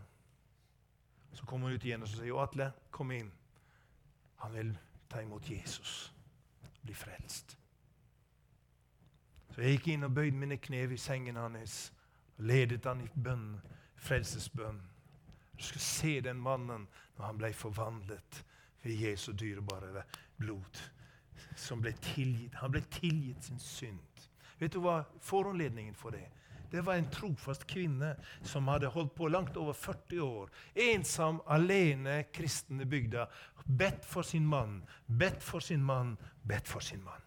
Så 1.37 1.45
kommer 1.45 1.69
hun 1.69 1.77
ut 1.77 1.85
igjen 1.85 2.01
og 2.01 2.09
så 2.09 2.23
sier 2.23 2.33
hun, 2.33 2.47
Atle, 2.47 2.73
kom 2.89 3.13
inn. 3.13 3.29
Han 4.41 4.57
vil 4.57 4.73
ta 5.13 5.21
imot 5.21 5.53
Jesus, 5.53 5.99
bli 6.81 6.97
frelst. 6.97 7.58
Så 9.59 9.65
jeg 9.67 9.81
gikk 9.81 9.87
inn 9.91 10.07
og 10.07 10.13
bøyde 10.15 10.39
mine 10.39 10.57
kne 10.63 10.85
i 10.95 10.97
sengen 11.03 11.35
hans 11.35 11.89
og 12.39 12.45
ledet 12.47 12.85
han 12.87 13.01
i 13.03 13.09
bønn, 13.11 13.57
frelsesbønn. 13.99 14.79
Du 15.59 15.65
skal 15.67 15.83
se 15.83 16.13
den 16.23 16.39
mannen 16.39 16.85
når 17.17 17.25
han 17.25 17.41
ble 17.41 17.51
forvandlet 17.59 18.39
ved 18.85 19.03
Jesu 19.03 19.33
dyrebare 19.33 20.05
blod. 20.39 20.79
Som 21.59 21.83
ble 21.83 21.91
tilgitt. 21.99 22.55
Han 22.63 22.71
ble 22.71 22.85
tilgitt 22.87 23.51
sin 23.51 23.59
synd. 23.59 24.23
Vet 24.63 24.77
du 24.77 24.79
hva 24.85 25.01
foranledningen 25.27 25.99
for 25.99 26.15
det 26.15 26.29
det 26.71 26.85
var 26.85 27.01
en 27.01 27.11
trofast 27.11 27.67
kvinne 27.67 28.13
som 28.47 28.69
hadde 28.69 28.93
holdt 28.93 29.15
på 29.17 29.27
langt 29.33 29.57
over 29.57 29.73
40 29.73 30.21
år. 30.21 30.51
Ensom, 30.93 31.41
alene 31.49 32.27
kristen 32.31 32.85
bygda. 32.85 33.25
Bedt 33.65 34.05
for 34.05 34.23
sin 34.23 34.47
mann, 34.47 34.85
bedt 35.07 35.43
for 35.43 35.65
sin 35.65 35.83
mann, 35.83 36.19
bedt 36.45 36.69
for 36.69 36.85
sin 36.85 37.03
mann. 37.03 37.25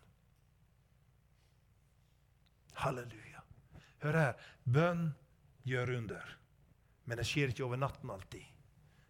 Halleluja. 2.74 3.44
Hør 4.02 4.18
her. 4.18 4.48
Bønn 4.64 5.12
gjør 5.68 5.96
under. 5.98 6.38
Men 7.06 7.20
det 7.20 7.28
skjer 7.28 7.52
ikke 7.52 7.66
over 7.66 7.80
natten 7.82 8.10
alltid. 8.10 8.46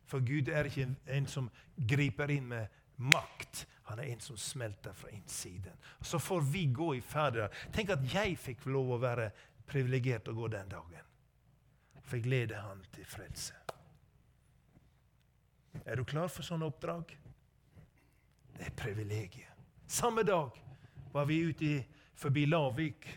For 0.09 0.23
Gud 0.25 0.49
er 0.51 0.67
ikke 0.67 0.89
en 1.15 1.27
som 1.29 1.47
griper 1.75 2.31
inn 2.33 2.49
med 2.51 2.67
makt. 3.01 3.65
Han 3.87 3.99
er 3.99 4.11
en 4.11 4.23
som 4.23 4.37
smelter 4.37 4.93
fra 4.93 5.09
innsiden. 5.09 5.77
Så 6.01 6.19
får 6.19 6.41
vi 6.51 6.65
gå 6.65 6.95
i 6.95 7.01
ferder. 7.01 7.51
Tenk 7.73 7.93
at 7.95 8.03
jeg 8.13 8.37
fikk 8.39 8.65
lov 8.67 8.95
å 8.95 8.99
være 9.01 9.29
privilegert 9.67 10.27
å 10.27 10.35
gå 10.35 10.49
den 10.51 10.69
dagen. 10.71 11.07
Fikk 12.11 12.27
lede 12.27 12.59
han 12.59 12.83
til 12.91 13.07
frelse. 13.07 13.55
Er 15.85 15.95
du 15.95 16.03
klar 16.03 16.27
for 16.27 16.43
sånne 16.43 16.67
oppdrag? 16.67 17.13
Det 18.57 18.67
er 18.67 18.75
privilegiet. 18.75 19.47
Samme 19.87 20.23
dag 20.27 20.55
var 21.11 21.25
vi 21.27 21.39
ute 21.47 21.71
forbi 22.19 22.45
Lavik 22.47 23.07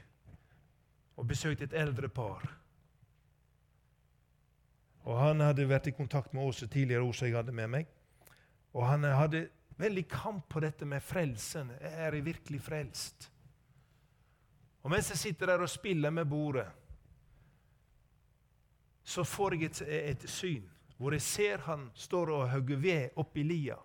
og 1.17 1.27
besøkte 1.29 1.65
et 1.65 1.77
eldre 1.79 2.09
par. 2.09 2.47
Og 5.05 5.19
Han 5.21 5.41
hadde 5.41 5.69
vært 5.69 5.91
i 5.91 5.97
kontakt 5.97 6.33
med 6.33 6.45
Åse 6.45 6.67
tidligere, 6.67 7.05
Åse 7.05 7.29
jeg 7.29 7.37
hadde 7.37 7.53
med 7.53 7.69
meg. 7.69 7.87
Og 8.73 8.87
Han 8.89 9.05
hadde 9.05 9.49
veldig 9.77 10.09
kamp 10.09 10.49
på 10.49 10.61
dette 10.65 10.87
med 10.89 11.03
frelsen. 11.03 11.71
Er 11.81 12.15
jeg 12.15 12.25
virkelig 12.25 12.63
frelst? 12.63 13.31
Og 14.83 14.91
mens 14.91 15.11
jeg 15.11 15.19
sitter 15.19 15.47
der 15.47 15.65
og 15.65 15.71
spiller 15.71 16.11
med 16.11 16.27
bordet, 16.29 16.67
så 19.05 19.25
får 19.25 19.55
jeg 19.55 19.65
et, 19.65 19.83
et 19.89 20.31
syn 20.31 20.71
hvor 20.97 21.13
jeg 21.13 21.23
ser 21.23 21.65
han 21.67 21.89
står 21.95 22.31
og 22.33 22.51
hogger 22.51 22.77
ved 22.81 23.17
oppi 23.17 23.43
lia. 23.43 23.77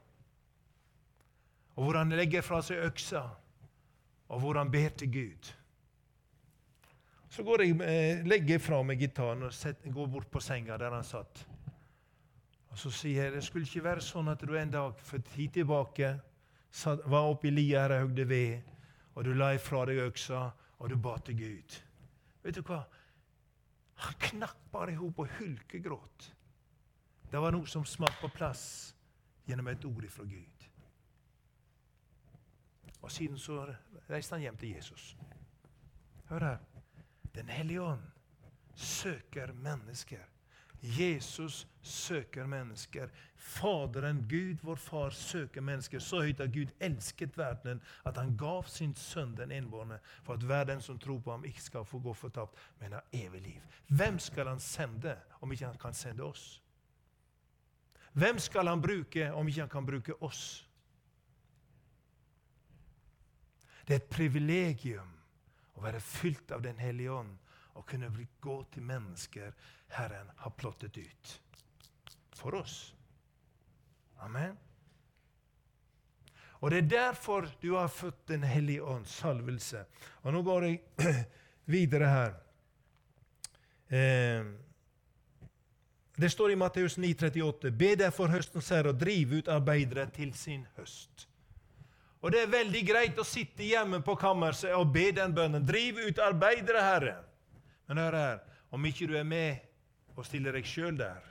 Og 1.75 1.83
hvor 1.83 1.97
han 1.97 2.13
legger 2.13 2.43
fra 2.45 2.61
seg 2.63 2.83
øksa, 2.85 3.23
og 4.29 4.39
hvor 4.39 4.59
han 4.59 4.71
ber 4.71 4.89
til 4.89 5.11
Gud. 5.11 5.49
Så 7.29 7.43
går 7.43 7.63
jeg, 7.63 7.81
eh, 7.81 8.25
legger 8.25 8.55
jeg 8.55 8.61
fra 8.61 8.81
meg 8.83 8.99
gitaren 8.99 9.43
og 9.45 9.53
setter, 9.53 9.91
går 9.93 10.07
bort 10.09 10.31
på 10.31 10.41
senga 10.41 10.77
der 10.77 10.95
han 10.95 11.05
satt. 11.05 11.45
Og 12.71 12.77
Så 12.77 12.91
sier 12.91 13.23
jeg 13.23 13.33
det 13.33 13.43
skulle 13.43 13.65
ikke 13.65 13.83
være 13.83 14.01
sånn 14.01 14.29
at 14.29 14.41
du 14.41 14.55
en 14.57 14.71
dag 14.71 14.97
for 14.97 15.21
tid 15.33 15.53
tilbake 15.53 16.19
var 17.05 17.29
oppe 17.29 17.47
i 17.47 17.51
lia 17.51 17.81
her 17.81 17.95
og 17.95 18.07
høgde 18.07 18.29
ved, 18.29 18.61
og 19.15 19.25
du 19.25 19.33
la 19.33 19.53
ifra 19.53 19.85
deg 19.85 19.97
øksa, 20.05 20.51
og 20.79 20.89
du 20.89 20.95
ba 20.95 21.17
til 21.17 21.37
Gud. 21.37 21.77
Vet 22.43 22.55
du 22.55 22.61
hva? 22.61 22.83
Han 24.05 24.13
knakk 24.19 24.69
bare 24.71 24.93
i 24.93 24.95
hop 24.95 25.19
og 25.19 25.33
hulkegråt. 25.39 26.29
Det 27.31 27.41
var 27.41 27.51
noe 27.51 27.67
som 27.67 27.85
smalt 27.85 28.21
på 28.21 28.29
plass 28.33 28.95
gjennom 29.45 29.67
et 29.67 29.85
ord 29.85 30.07
fra 30.09 30.23
Gud. 30.23 30.69
Og 33.01 33.11
Siden 33.11 33.37
så 33.37 33.65
reiste 34.09 34.35
han 34.35 34.41
hjem 34.41 34.57
til 34.57 34.75
Jesus. 34.75 35.15
Hør 36.29 36.45
her. 36.45 36.68
Den 37.39 37.49
hellige 37.49 37.81
ånd 37.81 38.03
søker 38.75 39.53
mennesker 39.55 40.27
Jesus 40.81 41.67
søker 41.81 42.45
mennesker. 42.47 43.09
Faderen, 43.35 44.27
Gud, 44.29 44.57
vår 44.61 44.75
far, 44.75 45.09
søker 45.09 45.61
mennesker. 45.61 45.99
Så 45.99 46.21
høyt 46.21 46.39
at 46.39 46.53
Gud 46.53 46.71
elsket 46.79 47.37
verdenen 47.37 47.81
at 48.05 48.17
han 48.17 48.37
gav 48.37 48.63
sin 48.67 48.95
sønn 48.95 49.35
den 49.35 49.51
innbårne, 49.51 49.99
for 50.23 50.33
at 50.33 50.43
hver 50.43 50.63
den 50.63 50.81
som 50.81 50.99
tror 50.99 51.19
på 51.19 51.31
ham, 51.31 51.45
ikke 51.45 51.61
skal 51.61 51.85
få 51.85 51.99
gå 51.99 52.13
fortapt, 52.13 52.55
men 52.79 52.95
ha 52.95 53.03
evig 53.11 53.41
liv. 53.41 53.61
Hvem 53.87 54.19
skal 54.19 54.47
han 54.47 54.59
sende 54.59 55.17
om 55.41 55.51
ikke 55.51 55.65
han 55.65 55.77
kan 55.77 55.93
sende 55.93 56.23
oss? 56.23 56.61
Hvem 58.13 58.39
skal 58.39 58.67
han 58.67 58.81
bruke 58.81 59.31
om 59.33 59.47
ikke 59.47 59.61
han 59.61 59.69
kan 59.69 59.85
bruke 59.85 60.15
oss? 60.23 60.65
Det 63.87 63.93
er 63.93 63.99
et 63.99 64.11
privilegium 64.11 65.18
å 65.79 65.83
være 65.85 66.01
fylt 66.03 66.51
av 66.51 66.63
Den 66.63 66.79
hellige 66.79 67.15
ånd 67.21 67.35
og 67.79 67.85
kunne 67.87 68.11
gå 68.43 68.55
til 68.73 68.83
mennesker 68.83 69.53
Herren 69.95 70.31
har 70.43 70.51
plottet 70.59 70.97
ut 70.97 71.35
for 72.35 72.59
oss. 72.59 72.93
Amen. 74.19 74.57
Og 76.59 76.71
Det 76.71 76.77
er 76.77 76.89
derfor 76.91 77.47
du 77.61 77.73
har 77.77 77.87
fått 77.87 78.27
Den 78.27 78.43
hellige 78.43 78.83
ånds 78.83 79.11
salvelse. 79.11 79.85
Og 80.21 80.33
Nå 80.33 80.41
går 80.43 80.65
jeg 80.67 80.81
videre 81.65 82.07
her. 82.07 82.33
Eh, 83.89 84.43
det 86.19 86.29
står 86.29 86.51
i 86.51 86.55
Matteus 86.59 86.97
9,38.: 86.97 87.71
Be 87.71 87.95
derfor 87.95 88.27
høstens 88.27 88.69
herre 88.69 88.91
og 88.91 88.99
driv 88.99 89.39
ut 89.39 89.47
arbeidere 89.47 90.09
til 90.11 90.33
sin 90.35 90.67
høst. 90.75 91.28
Og 92.19 92.31
Det 92.31 92.41
er 92.43 92.51
veldig 92.51 92.81
greit 92.83 93.19
å 93.19 93.27
sitte 93.27 93.63
hjemme 93.63 94.01
på 94.03 94.15
kammerset 94.19 94.73
og 94.75 94.91
be 94.91 95.07
den 95.15 95.33
bønnen. 95.35 95.65
Driv 95.65 96.01
ut 96.03 96.19
arbeidere, 96.19 96.83
Herre. 96.83 97.17
Men 97.87 98.01
hør 98.03 98.17
her, 98.17 98.39
om 98.75 98.85
ikke 98.85 99.07
du 99.07 99.15
er 99.17 99.27
med 99.27 99.63
og 100.17 100.25
stiller 100.27 100.53
deg 100.53 100.67
sjøl 100.67 100.97
der, 100.99 101.23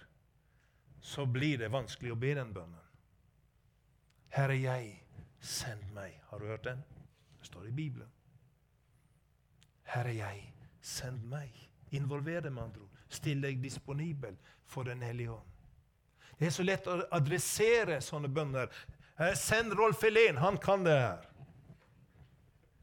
så 1.05 1.27
blir 1.29 1.61
det 1.61 1.69
vanskelig 1.73 2.15
å 2.15 2.19
be 2.19 2.33
den 2.39 2.55
bønnen. 2.57 2.87
Herre, 4.33 4.57
jeg, 4.57 4.95
send 5.41 5.85
meg. 5.95 6.17
Har 6.31 6.41
du 6.41 6.49
hørt 6.49 6.65
den? 6.65 6.81
Det 7.39 7.47
står 7.47 7.69
i 7.69 7.75
Bibelen. 7.77 8.09
Herre, 9.89 10.15
jeg, 10.17 10.43
send 10.81 11.23
meg. 11.29 11.53
Involver 11.97 12.43
deg, 12.45 12.53
med 12.53 12.65
andre 12.65 12.85
ord. 12.85 13.05
Still 13.09 13.45
deg 13.45 13.61
disponibel 13.63 14.37
for 14.69 14.89
Den 14.89 15.05
hellige 15.05 15.37
ånd. 15.37 15.55
Det 16.39 16.47
er 16.47 16.55
så 16.55 16.63
lett 16.63 16.87
å 16.87 17.01
adressere 17.17 18.03
sånne 18.05 18.29
bønner. 18.31 18.69
Send 19.19 19.73
Rolf 19.73 20.03
Helén, 20.03 20.37
han 20.39 20.59
kan 20.59 20.85
det 20.85 20.99
her. 20.99 21.25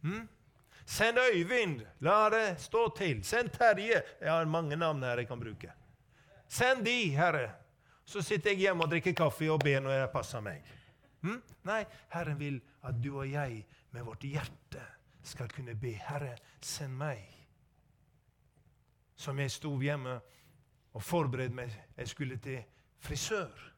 Mm? 0.03 0.27
Send 0.85 1.17
Øyvind. 1.17 1.81
La 1.99 2.29
det 2.29 2.59
stå 2.61 2.89
til. 2.97 3.23
Send 3.23 3.49
Terje. 3.49 4.01
Jeg 4.21 4.31
har 4.31 4.45
mange 4.45 4.75
navn 4.75 5.03
her 5.03 5.17
jeg 5.17 5.27
kan 5.27 5.39
bruke. 5.39 5.71
Send 6.47 6.85
de, 6.85 7.09
Herre. 7.15 7.51
Så 8.05 8.21
sitter 8.21 8.51
jeg 8.51 8.67
hjemme 8.67 8.83
og 8.85 8.91
drikker 8.91 9.15
kaffe 9.17 9.47
og 9.49 9.63
ber 9.63 9.79
når 9.81 9.95
jeg 9.97 10.11
passer 10.13 10.43
meg. 10.45 10.67
Mm? 11.25 11.39
Nei, 11.65 11.81
Herren 12.13 12.37
vil 12.39 12.59
at 12.85 12.99
du 13.01 13.15
og 13.15 13.31
jeg 13.31 13.63
med 13.95 14.05
vårt 14.05 14.27
hjerte 14.27 14.83
skal 15.25 15.49
kunne 15.49 15.73
be. 15.75 15.95
Herre, 16.05 16.35
send 16.61 16.93
meg. 16.99 17.23
Som 19.15 19.39
jeg 19.39 19.51
sto 19.55 19.71
hjemme 19.81 20.19
og 20.93 21.03
forberedte 21.03 21.55
meg. 21.55 21.73
Jeg 21.97 22.11
skulle 22.11 22.37
til 22.37 22.61
frisør. 23.01 23.71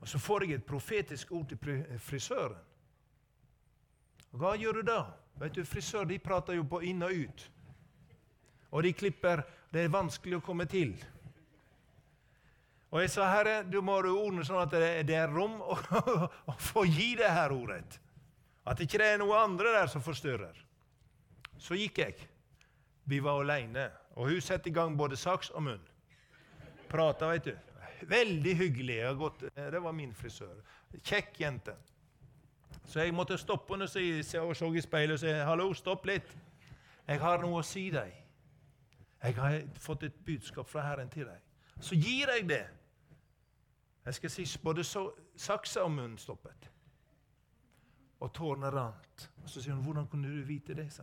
Og 0.00 0.08
så 0.08 0.18
får 0.18 0.44
jeg 0.44 0.58
et 0.58 0.66
profetisk 0.66 1.32
ord 1.32 1.48
til 1.48 1.84
frisøren. 1.98 2.58
Og 4.32 4.40
Hva 4.40 4.54
gjør 4.60 4.80
du 4.80 4.88
da? 4.90 5.00
Vet 5.40 5.54
du, 5.56 5.64
Frisør 5.64 6.04
de 6.08 6.18
prater 6.20 6.56
jo 6.56 6.64
på 6.68 6.82
inn 6.84 7.02
og 7.04 7.12
ut. 7.12 7.44
Og 8.72 8.82
de 8.82 8.92
klipper 8.92 9.44
Det 9.72 9.82
er 9.84 9.92
vanskelig 9.92 10.38
å 10.38 10.44
komme 10.44 10.64
til. 10.70 10.94
Og 12.94 13.00
jeg 13.02 13.10
sa, 13.10 13.26
Herre, 13.28 13.62
du 13.66 13.80
må 13.84 13.96
ha 13.98 14.08
ordene 14.08 14.44
sånn 14.46 14.62
at 14.62 14.72
det 15.04 15.16
er 15.16 15.28
rom 15.28 15.58
å, 15.60 15.74
å 16.52 16.54
få 16.56 16.86
gi 16.86 17.16
det 17.18 17.28
her 17.28 17.52
ordet. 17.52 17.98
At 18.64 18.80
ikke 18.80 19.00
det 19.02 19.10
er 19.12 19.20
noe 19.20 19.36
andre 19.42 19.74
der 19.74 19.90
som 19.90 20.04
forstyrrer. 20.04 20.56
Så 21.58 21.76
gikk 21.76 21.98
jeg. 21.98 22.28
Vi 23.04 23.20
var 23.20 23.42
alene. 23.42 23.90
Og 24.16 24.30
hun 24.30 24.40
satte 24.40 24.70
i 24.70 24.74
gang 24.74 24.96
både 24.96 25.18
saks 25.18 25.50
og 25.52 25.66
munn. 25.66 25.82
Prata, 26.88 27.28
vet 27.34 27.50
du. 27.50 27.65
Veldig 28.02 28.56
hyggelig. 28.56 28.96
Det 29.56 29.82
var 29.82 29.92
min 29.92 30.14
frisør. 30.14 30.54
Kjekk 31.02 31.40
jente. 31.40 31.74
Så 32.86 33.00
jeg 33.00 33.14
måtte 33.14 33.38
stoppe 33.38 33.74
henne 33.74 33.84
og 33.84 34.56
så 34.56 34.72
i 34.74 34.80
speilet 34.80 35.12
og 35.12 35.18
si 35.18 35.26
'Hallo, 35.26 35.72
stopp 35.72 36.06
litt. 36.06 36.36
Jeg 37.08 37.20
har 37.20 37.38
noe 37.38 37.58
å 37.58 37.62
si 37.62 37.90
deg. 37.90 38.12
Jeg 39.22 39.34
har 39.34 39.62
fått 39.74 40.02
et 40.02 40.24
budskap 40.24 40.68
fra 40.68 40.80
Herren 40.80 41.08
til 41.08 41.26
deg.' 41.26 41.42
Så 41.80 41.94
gir 41.94 42.28
jeg 42.36 42.48
det. 42.48 42.66
Jeg 44.04 44.14
skal 44.14 44.30
si 44.30 44.58
både 44.62 44.84
så, 44.84 45.10
saksa 45.36 45.82
og 45.82 45.90
munnen 45.90 46.18
stoppet. 46.18 46.70
Og 48.20 48.32
tårene 48.32 48.70
rant. 48.70 49.30
Og 49.42 49.48
Så 49.48 49.62
sier 49.62 49.74
hun 49.74 49.84
'Hvordan 49.84 50.06
kunne 50.08 50.28
du 50.28 50.44
vite 50.44 50.74
det?' 50.74 50.92
sa 50.92 51.02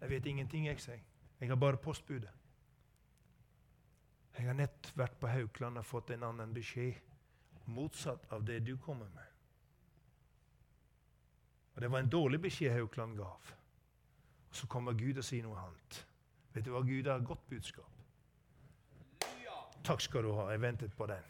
Jeg 0.00 0.10
vet 0.10 0.26
ingenting, 0.26 0.66
jeg 0.66 0.80
sier. 0.80 1.00
Jeg 1.40 1.48
har 1.48 1.56
bare 1.56 1.76
postbudet. 1.76 2.30
Jeg 4.34 4.46
har 4.46 4.56
nett 4.58 4.90
vært 4.98 5.18
på 5.20 5.30
Haukeland 5.30 5.78
og 5.78 5.86
fått 5.86 6.10
en 6.10 6.26
annen 6.26 6.54
beskjed, 6.54 6.96
motsatt 7.70 8.26
av 8.34 8.42
det 8.44 8.60
du 8.66 8.74
kommer 8.76 9.08
med. 9.14 9.30
Og 11.74 11.80
Det 11.80 11.90
var 11.90 11.98
en 11.98 12.10
dårlig 12.10 12.40
beskjed 12.40 12.74
Haukeland 12.74 13.16
gav. 13.16 13.54
Og 14.50 14.56
Så 14.56 14.66
kommer 14.66 14.92
Gud 14.92 15.18
og 15.18 15.24
sier 15.24 15.42
noe 15.42 15.58
annet. 15.58 16.06
Vet 16.54 16.64
du 16.64 16.70
hva? 16.70 16.82
Gud 16.86 17.06
har 17.06 17.24
godt 17.26 17.48
budskap. 17.50 17.90
Takk 19.84 20.00
skal 20.00 20.22
du 20.22 20.32
ha. 20.32 20.48
Jeg 20.50 20.62
ventet 20.62 20.94
på 20.96 21.06
den. 21.06 21.24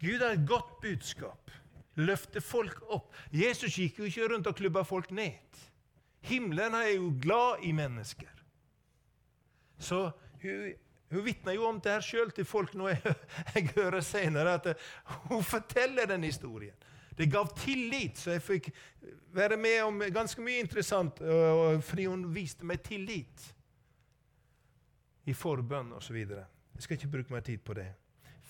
Gud 0.00 0.20
har 0.20 0.34
et 0.34 0.48
godt 0.48 0.80
budskap. 0.82 1.50
Løfte 1.96 2.40
folk 2.40 2.82
opp. 2.92 3.14
Jesus 3.32 3.78
gikk 3.78 3.98
jo 3.98 4.08
ikke 4.10 4.28
rundt 4.32 4.50
og 4.50 4.56
klubba 4.58 4.82
folk 4.82 5.10
ned. 5.14 5.60
Himmelen 6.26 6.74
er 6.74 6.90
jo 6.96 7.12
glad 7.22 7.62
i 7.62 7.72
mennesker. 7.72 8.30
Så 9.78 10.10
hun, 10.44 10.74
hun 11.14 11.24
vitner 11.24 11.56
jo 11.56 11.68
om 11.68 11.80
det 11.80 11.92
her 11.94 12.04
sjøl 12.04 12.32
til 12.34 12.46
folk 12.48 12.74
nå 12.78 12.88
jeg, 12.92 13.14
jeg 13.54 13.70
hører 13.76 14.04
senere, 14.04 14.56
at 14.58 14.72
hun 15.30 15.44
forteller 15.44 16.08
den 16.10 16.26
historien. 16.26 16.76
Det 17.14 17.28
gav 17.30 17.46
tillit, 17.54 18.18
så 18.18 18.34
jeg 18.34 18.42
fikk 18.42 18.70
være 19.34 19.56
med 19.56 19.82
om 19.84 20.00
ganske 20.10 20.42
mye 20.42 20.64
interessant 20.64 21.20
fordi 21.86 22.08
hun 22.10 22.24
viste 22.34 22.66
meg 22.66 22.82
tillit 22.82 23.44
i 25.30 25.34
forbønn 25.38 25.92
osv. 25.94 26.18
Jeg 26.18 26.82
skal 26.82 26.98
ikke 26.98 27.12
bruke 27.12 27.36
mer 27.36 27.44
tid 27.46 27.62
på 27.62 27.76
det. 27.78 27.86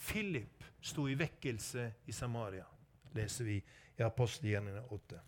Philip 0.07 0.65
sto 0.81 1.05
i 1.09 1.19
vekkelse 1.19 1.91
i 2.09 2.13
Samaria, 2.13 2.65
leser 3.15 3.45
vi 3.45 3.59
i 3.61 4.03
apostelgjerningene 4.03 4.87
8. 4.97 5.21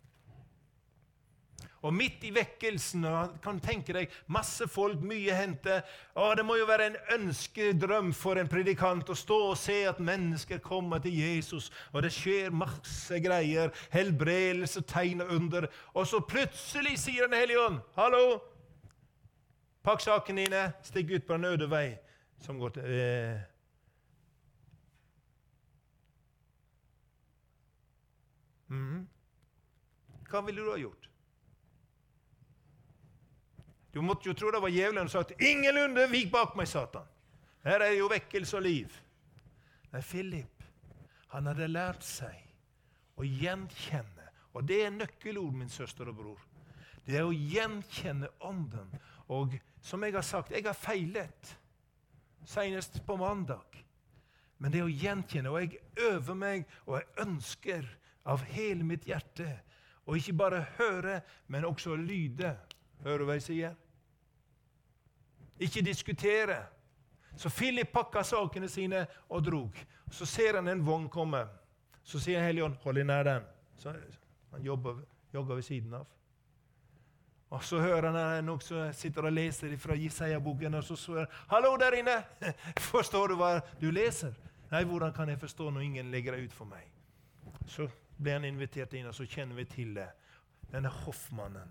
Og 1.87 1.94
midt 1.94 2.25
i 2.27 2.33
vekkelsen 2.35 3.05
og 3.07 3.37
kan 3.44 3.61
tenke 3.62 3.94
deg, 3.94 4.12
masse 4.33 4.66
folk, 4.70 4.99
mye 5.07 5.35
hente. 5.38 5.79
Å, 6.18 6.33
det 6.35 6.44
må 6.46 6.59
jo 6.59 6.66
være 6.66 6.90
en 6.90 6.99
ønskedrøm 7.18 8.11
for 8.16 8.40
en 8.40 8.51
predikant 8.51 9.12
å 9.12 9.18
stå 9.18 9.38
og 9.53 9.59
se 9.61 9.79
at 9.87 10.03
mennesker 10.03 10.59
kommer 10.64 11.03
til 11.05 11.14
Jesus, 11.14 11.70
og 11.92 12.03
det 12.07 12.12
skjer 12.16 12.55
masse 12.55 13.20
greier, 13.22 13.70
helbredelse, 13.94 14.83
tegn 14.90 15.22
og 15.25 15.35
under. 15.38 15.70
Og 15.94 16.09
så 16.11 16.22
plutselig 16.27 16.99
sier 17.03 17.27
Den 17.27 17.38
hellige 17.40 17.62
ånd, 17.62 17.81
'Hallo! 17.96 18.40
Pakk 19.83 20.03
sakene 20.03 20.44
dine, 20.44 20.72
stikk 20.83 21.11
ut 21.14 21.27
på 21.27 21.35
en 21.35 21.44
øde 21.55 21.70
vei.' 21.70 21.99
som 22.42 22.59
går 22.59 22.68
til... 22.68 22.85
Eh, 22.85 23.38
Mm. 28.68 29.07
Hva 30.31 30.40
ville 30.46 30.62
du 30.62 30.70
ha 30.70 30.79
gjort? 30.81 31.06
Du 33.96 34.02
måtte 34.04 34.28
jo 34.28 34.35
tro 34.37 34.50
det 34.52 34.61
var 34.61 34.68
djevelen 34.68 35.09
som 35.09 35.22
sa 35.22 35.24
at 35.24 35.40
'Ingenlunde, 35.40 36.02
vik 36.11 36.28
bak 36.32 36.56
meg, 36.56 36.66
Satan'. 36.68 37.06
Her 37.64 37.80
er 37.80 37.94
jo 37.96 38.09
vekkelse 38.12 38.56
og 38.56 38.62
liv. 38.62 38.92
Nei, 39.92 40.02
Philip 40.02 40.64
han 41.32 41.46
hadde 41.46 41.68
lært 41.68 42.04
seg 42.04 42.42
å 43.16 43.24
gjenkjenne. 43.24 44.26
Og 44.52 44.66
det 44.68 44.82
er 44.85 44.92
nøkkelord, 44.92 45.54
min 45.56 45.72
søster 45.72 46.11
og 46.12 46.18
bror. 46.18 46.42
Det 47.06 47.16
er 47.16 47.24
å 47.24 47.32
gjenkjenne 47.32 48.28
Ånden. 48.44 48.92
Og 49.32 49.56
som 49.80 50.04
jeg 50.04 50.12
har 50.12 50.22
sagt, 50.22 50.52
jeg 50.52 50.66
har 50.66 50.76
feilet. 50.76 51.56
Senest 52.44 53.00
på 53.06 53.16
mandag. 53.16 53.80
Men 54.59 54.72
det 54.72 54.85
å 54.85 54.92
gjenkjenne, 54.92 55.48
og 55.48 55.61
jeg 55.61 55.80
øver 55.96 56.35
meg, 56.35 56.68
og 56.85 57.00
jeg 57.00 57.26
ønsker 57.26 57.88
av 58.24 58.44
hele 58.44 58.85
mitt 58.85 59.09
hjerte. 59.09 59.48
Og 60.04 60.20
ikke 60.20 60.37
bare 60.37 60.62
høre, 60.76 61.22
men 61.48 61.64
også 61.64 61.96
lyde. 61.96 62.52
Hører 63.00 63.18
du 63.24 63.24
hva 63.24 63.40
jeg 63.40 63.48
sier? 63.48 63.76
Ikke 65.59 65.83
diskutere. 65.83 66.62
Så 67.37 67.51
Philip 67.51 67.92
pakka 67.92 68.23
sakene 68.23 68.69
sine 68.69 69.07
og 69.29 69.45
drog. 69.45 69.79
Så 70.11 70.27
ser 70.27 70.57
han 70.57 70.69
en 70.69 70.87
vogn 70.87 71.09
komme. 71.09 71.45
Så 72.05 72.21
sier 72.23 72.45
Helligånd, 72.45 72.77
hold 72.85 72.97
deg 72.97 73.07
nær 73.07 73.25
den. 73.27 73.47
Så 73.79 73.92
han 74.53 74.64
jobber, 74.64 75.03
ved 75.33 75.62
siden 75.62 75.95
av. 75.95 76.07
Og 77.51 77.64
Så 77.64 77.81
hører 77.81 78.11
han 78.11 78.45
en 78.45 78.61
som 78.61 78.92
sitter 78.92 79.25
og 79.25 79.33
leser 79.33 79.77
fra 79.77 79.95
Jesaja-boken, 79.95 80.75
og 80.75 80.85
så 80.85 80.97
svarer 80.97 81.27
'Hallo 81.49 81.77
der 81.77 81.92
inne! 81.92 82.25
Forstår 82.92 83.27
du 83.29 83.35
hva 83.37 83.61
du 83.81 83.90
leser?' 83.90 84.35
Nei, 84.71 84.85
hvordan 84.85 85.12
kan 85.12 85.29
jeg 85.29 85.38
forstå 85.38 85.71
når 85.71 85.81
ingen 85.81 86.11
legger 86.11 86.35
det 86.35 86.45
ut 86.45 86.53
for 86.53 86.64
meg? 86.64 86.90
Så 87.66 87.88
ble 88.23 88.33
han 88.33 88.45
invitert 88.45 88.92
inn, 88.92 89.07
og 89.07 89.14
så 89.14 89.27
kjenner 89.27 89.55
vi 89.55 89.64
til 89.64 89.95
det. 89.95 90.09
Denne 90.73 90.88
hoffmannen 90.88 91.71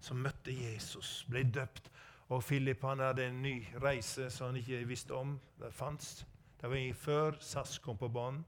som 0.00 0.16
møtte 0.16 0.52
Jesus, 0.54 1.24
ble 1.28 1.42
døpt. 1.42 1.90
Og 2.30 2.42
Philip 2.46 2.82
han 2.86 3.02
hadde 3.02 3.26
en 3.26 3.42
ny 3.42 3.56
reise 3.82 4.28
som 4.30 4.46
han 4.46 4.56
ikke 4.56 4.84
visste 4.86 5.14
om. 5.14 5.34
Det 5.58 5.72
fantes. 5.74 6.26
Det 6.60 6.70
var 6.70 6.92
før 6.94 7.38
SAS 7.40 7.78
kom 7.78 7.98
på 7.98 8.08
banen. 8.08 8.44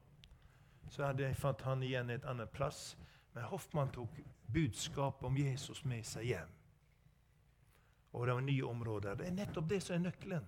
Så 0.91 1.07
hadde, 1.07 1.35
fant 1.35 1.63
han 1.67 1.83
igjen 1.83 2.11
et 2.11 2.25
annet 2.25 2.51
plass. 2.51 2.97
Men 3.35 3.49
Hoffmann 3.49 3.91
tok 3.91 4.21
budskapet 4.53 5.27
om 5.27 5.37
Jesus 5.37 5.85
med 5.85 6.05
seg 6.07 6.29
hjem. 6.31 6.53
Og 8.13 8.27
det 8.27 8.35
var 8.35 8.45
nye 8.45 8.65
områder. 8.65 9.15
Det 9.15 9.27
er 9.27 9.37
nettopp 9.41 9.69
det 9.71 9.81
som 9.83 9.97
er 9.97 10.05
nøkkelen. 10.07 10.47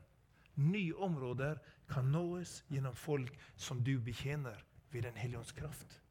Nye 0.54 0.94
områder 0.94 1.58
kan 1.90 2.12
nås 2.12 2.62
gjennom 2.70 2.94
folk 2.94 3.34
som 3.56 3.82
du 3.82 3.96
betjener 3.98 4.62
ved 4.92 5.02
Den 5.02 5.16
hellige 5.16 5.38
ånds 5.38 5.52
kraft. 5.52 6.03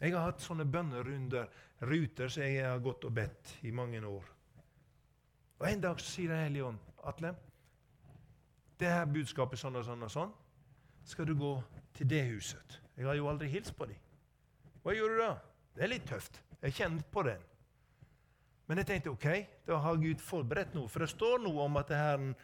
Jeg 0.00 0.14
har 0.14 0.26
hatt 0.26 0.42
sånne 0.42 0.66
bønnerunder, 0.66 1.50
ruter 1.86 2.30
som 2.32 2.42
jeg 2.42 2.64
har 2.64 2.82
gått 2.82 3.04
og 3.06 3.14
bedt 3.14 3.56
i 3.62 3.72
mange 3.74 4.00
år. 4.02 4.30
Og 5.60 5.66
En 5.68 5.80
dag 5.80 6.00
sier 6.00 6.28
Den 6.28 6.44
hellige 6.44 6.64
ånd, 6.64 6.78
Atle, 7.04 7.34
det 8.78 8.90
her 8.90 9.06
budskapet 9.06 9.58
sånn 9.58 9.76
og 9.76 9.84
sånn 9.86 10.02
og 10.02 10.10
sånn, 10.10 10.32
skal 11.04 11.26
du 11.28 11.34
gå 11.38 11.52
til 11.94 12.08
det 12.10 12.24
huset. 12.26 12.80
Jeg 12.96 13.06
har 13.06 13.14
jo 13.14 13.28
aldri 13.30 13.48
hilst 13.52 13.76
på 13.76 13.86
dem. 13.86 13.98
Hva 14.82 14.94
gjør 14.94 15.14
du 15.14 15.20
da? 15.20 15.32
Det 15.74 15.84
er 15.84 15.92
litt 15.92 16.06
tøft. 16.08 16.40
Jeg 16.62 16.74
kjenner 16.74 17.04
på 17.12 17.22
den. 17.26 17.40
Men 18.66 18.80
jeg 18.80 18.88
tenkte 18.88 19.12
ok, 19.12 19.28
da 19.68 19.78
har 19.84 20.00
Gud 20.00 20.22
forberedt 20.24 20.74
noe. 20.74 20.88
For 20.88 21.04
det 21.04 21.10
står 21.12 21.42
noe 21.44 21.66
om 21.66 21.76
at 21.80 21.92
Herren 21.92 22.34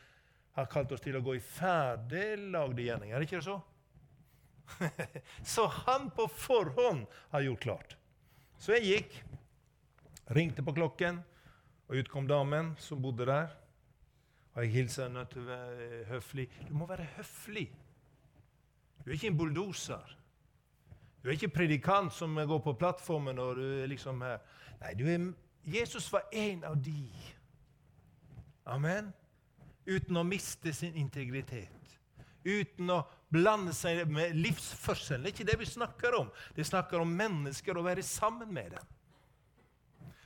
har 0.57 0.69
kalt 0.71 0.93
oss 0.93 1.03
til 1.05 1.17
å 1.17 1.23
gå 1.25 1.37
i 1.39 1.45
ferdiglagde 1.45 2.85
gjerninger. 2.85 3.15
Er 3.15 3.23
det 3.23 3.29
ikke 3.29 3.41
det 3.41 3.49
så? 3.49 3.61
Så 5.55 5.67
han 5.67 6.11
på 6.15 6.29
forhånd 6.29 7.07
har 7.31 7.47
gjort 7.47 7.61
klart. 7.61 7.97
Så 8.61 8.77
jeg 8.77 8.87
gikk, 8.87 9.19
ringte 10.37 10.63
på 10.63 10.75
klokken, 10.77 11.23
og 11.89 11.97
ut 11.99 12.11
kom 12.13 12.29
damen 12.29 12.75
som 12.79 13.03
bodde 13.03 13.27
der. 13.27 13.51
Og 14.55 14.65
jeg 14.65 14.75
hilste 14.75 15.07
henne 15.07 15.25
til 15.31 15.43
å 15.43 15.49
være 15.49 16.05
høflig. 16.11 16.47
Du 16.69 16.75
må 16.79 16.87
være 16.91 17.07
høflig. 17.17 17.69
Du 19.01 19.11
er 19.11 19.17
ikke 19.17 19.31
en 19.31 19.39
bulldoser. 19.39 20.17
Du 21.23 21.29
er 21.29 21.37
ikke 21.37 21.53
predikant 21.61 22.13
som 22.15 22.37
går 22.37 22.63
på 22.65 22.77
plattformen 22.81 23.39
og 23.39 23.57
du 23.59 23.65
er 23.83 23.91
liksom 23.91 24.23
her. 24.25 24.41
Nei, 24.81 24.95
er, 25.05 25.27
Jesus 25.65 26.09
var 26.13 26.29
en 26.33 26.65
av 26.65 26.79
de. 26.81 27.05
Amen. 28.71 29.11
Uten 29.87 30.17
å 30.17 30.25
miste 30.25 30.73
sin 30.77 30.97
integritet. 30.97 31.97
Uten 32.45 32.91
å 32.95 33.03
blande 33.29 33.75
seg 33.77 34.07
med 34.11 34.37
livsførselen. 34.39 35.25
Det 35.25 35.31
er 35.31 35.37
ikke 35.37 35.51
det 35.51 35.59
vi 35.61 35.69
snakker 35.69 36.17
om. 36.19 36.31
Det 36.57 36.65
snakker 36.67 37.03
om 37.03 37.13
mennesker 37.17 37.79
og 37.79 37.87
være 37.87 38.05
sammen 38.07 38.53
med 38.55 38.77
dem. 38.77 38.97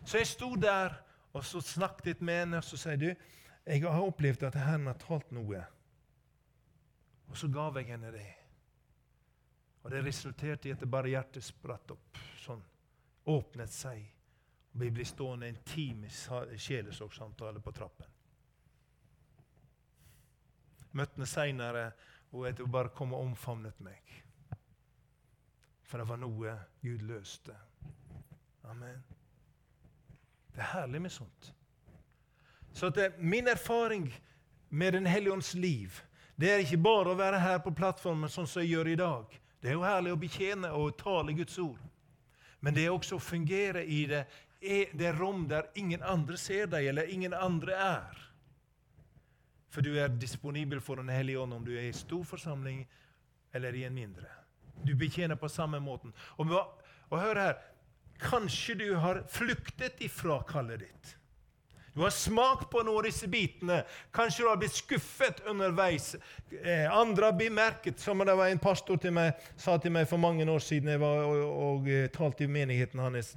Så 0.04 0.20
jeg 0.20 0.30
sto 0.30 0.52
der 0.60 0.94
og 1.34 1.44
så 1.44 1.60
snakket 1.60 2.20
med 2.22 2.44
henne, 2.44 2.60
og 2.60 2.64
så 2.64 2.78
sier 2.78 3.00
du 3.00 3.08
jeg 3.64 3.80
har 3.82 4.04
opplevd 4.04 4.44
at 4.44 4.58
Herren 4.60 4.90
har 4.90 4.98
talt 5.00 5.30
noe. 5.32 5.62
Og 7.32 7.38
så 7.40 7.48
gav 7.48 7.78
jeg 7.80 7.88
henne 7.88 8.12
det. 8.12 8.28
Og 9.82 9.90
det 9.92 10.02
resulterte 10.04 10.68
i 10.68 10.74
at 10.74 10.84
det 10.84 10.90
bare 10.90 11.10
hjertet 11.12 11.44
spratt 11.44 11.90
opp. 11.96 12.20
sånn, 12.44 12.62
Åpnet 13.32 13.72
seg. 13.72 14.04
Og 14.74 14.82
vi 14.82 14.90
ble 14.92 15.06
stående 15.08 15.48
en 15.48 15.62
time 15.64 16.10
sjelesorgsamtale 16.12 17.62
på 17.64 17.72
trappen. 17.72 18.13
Møtte 20.94 21.18
henne 21.18 21.28
seinere 21.28 21.84
og 22.34 22.48
du, 22.56 22.64
bare 22.66 22.90
kom 22.94 23.12
og 23.14 23.22
omfavnet 23.28 23.78
meg. 23.82 24.14
For 25.86 26.00
det 26.00 26.08
var 26.08 26.18
noe 26.18 26.54
Gud 26.82 27.04
løste. 27.06 27.54
Amen. 28.70 29.02
Det 30.54 30.62
er 30.62 30.72
herlig 30.72 31.02
med 31.04 31.12
sånt. 31.14 31.52
Så 32.74 32.90
det, 32.90 33.12
min 33.18 33.48
erfaring 33.48 34.08
med 34.68 34.92
Den 34.92 35.06
hellige 35.06 35.32
ånds 35.32 35.54
liv 35.54 36.02
det 36.36 36.50
er 36.50 36.62
ikke 36.64 36.80
bare 36.82 37.12
å 37.12 37.18
være 37.18 37.38
her 37.38 37.60
på 37.62 37.70
plattformen 37.78 38.30
sånn 38.30 38.48
som 38.50 38.62
jeg 38.64 38.74
gjør 38.74 38.88
i 38.90 38.98
dag. 38.98 39.36
Det 39.62 39.70
er 39.70 39.76
jo 39.76 39.84
herlig 39.86 40.14
å 40.14 40.18
betjene 40.18 40.70
og 40.74 40.96
tale 40.98 41.34
Guds 41.38 41.58
ord. 41.62 41.78
Men 42.58 42.74
det 42.74 42.86
er 42.86 42.94
også 42.94 43.20
å 43.20 43.22
fungere 43.22 43.84
i 43.86 44.00
det, 44.10 44.24
det 44.98 45.12
rom 45.14 45.44
der 45.46 45.68
ingen 45.78 46.02
andre 46.02 46.38
ser 46.40 46.66
deg, 46.72 46.88
eller 46.90 47.12
ingen 47.12 47.36
andre 47.38 47.78
er. 47.78 48.24
For 49.74 49.82
du 49.82 49.96
er 49.98 50.12
disponibel 50.14 50.80
for 50.80 51.02
Den 51.02 51.10
hellige 51.10 51.42
ånd 51.42 51.56
om 51.56 51.64
du 51.66 51.72
er 51.74 51.88
i 51.88 51.96
stor 51.96 52.22
forsamling 52.24 52.84
eller 53.54 53.74
i 53.74 53.84
en 53.84 53.94
mindre. 53.94 54.30
Du 54.86 54.94
betjener 54.94 55.34
på 55.38 55.48
samme 55.48 55.80
måten. 55.82 56.14
Og, 56.38 56.50
og 57.10 57.20
hør 57.20 57.40
her 57.40 57.62
Kanskje 58.22 58.74
du 58.78 58.88
har 58.94 59.24
flyktet 59.28 59.98
ifra 60.06 60.38
kallet 60.46 60.84
ditt. 60.84 61.16
Du 61.94 62.00
har 62.00 62.10
smakt 62.10 62.70
på 62.70 62.82
noen 62.82 63.02
av 63.02 63.06
disse 63.06 63.26
bitene. 63.30 63.80
Kanskje 64.14 64.42
du 64.44 64.48
har 64.48 64.58
blitt 64.58 64.74
skuffet 64.74 65.42
underveis. 65.50 66.14
Eh, 66.62 66.86
andre 66.90 67.28
har 67.28 67.36
bemerket, 67.38 68.00
som 68.00 68.22
det 68.22 68.34
var 68.34 68.50
en 68.50 68.62
pastor 68.62 68.98
til 69.02 69.14
meg, 69.14 69.34
sa 69.56 69.76
til 69.78 69.94
meg 69.94 70.08
for 70.10 70.22
mange 70.22 70.46
år 70.50 70.62
siden 70.62 70.90
jeg 70.90 71.02
var 71.02 71.22
og, 71.26 71.34
og, 71.42 71.58
og 71.66 71.90
eh, 71.90 72.08
talte 72.14 72.46
i 72.46 72.50
menigheten 72.50 73.02
hans. 73.02 73.34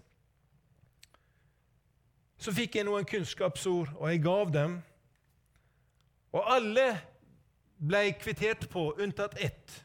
Så 2.38 2.54
fikk 2.54 2.78
jeg 2.78 2.86
noen 2.86 3.06
kunnskapsord, 3.06 3.94
og 3.98 4.10
jeg 4.14 4.24
gav 4.26 4.54
dem. 4.54 4.80
Og 6.36 6.52
alle 6.52 6.88
ble 7.78 8.04
kvittert 8.20 8.68
på, 8.72 8.90
unntatt 9.00 9.38
ett. 9.40 9.76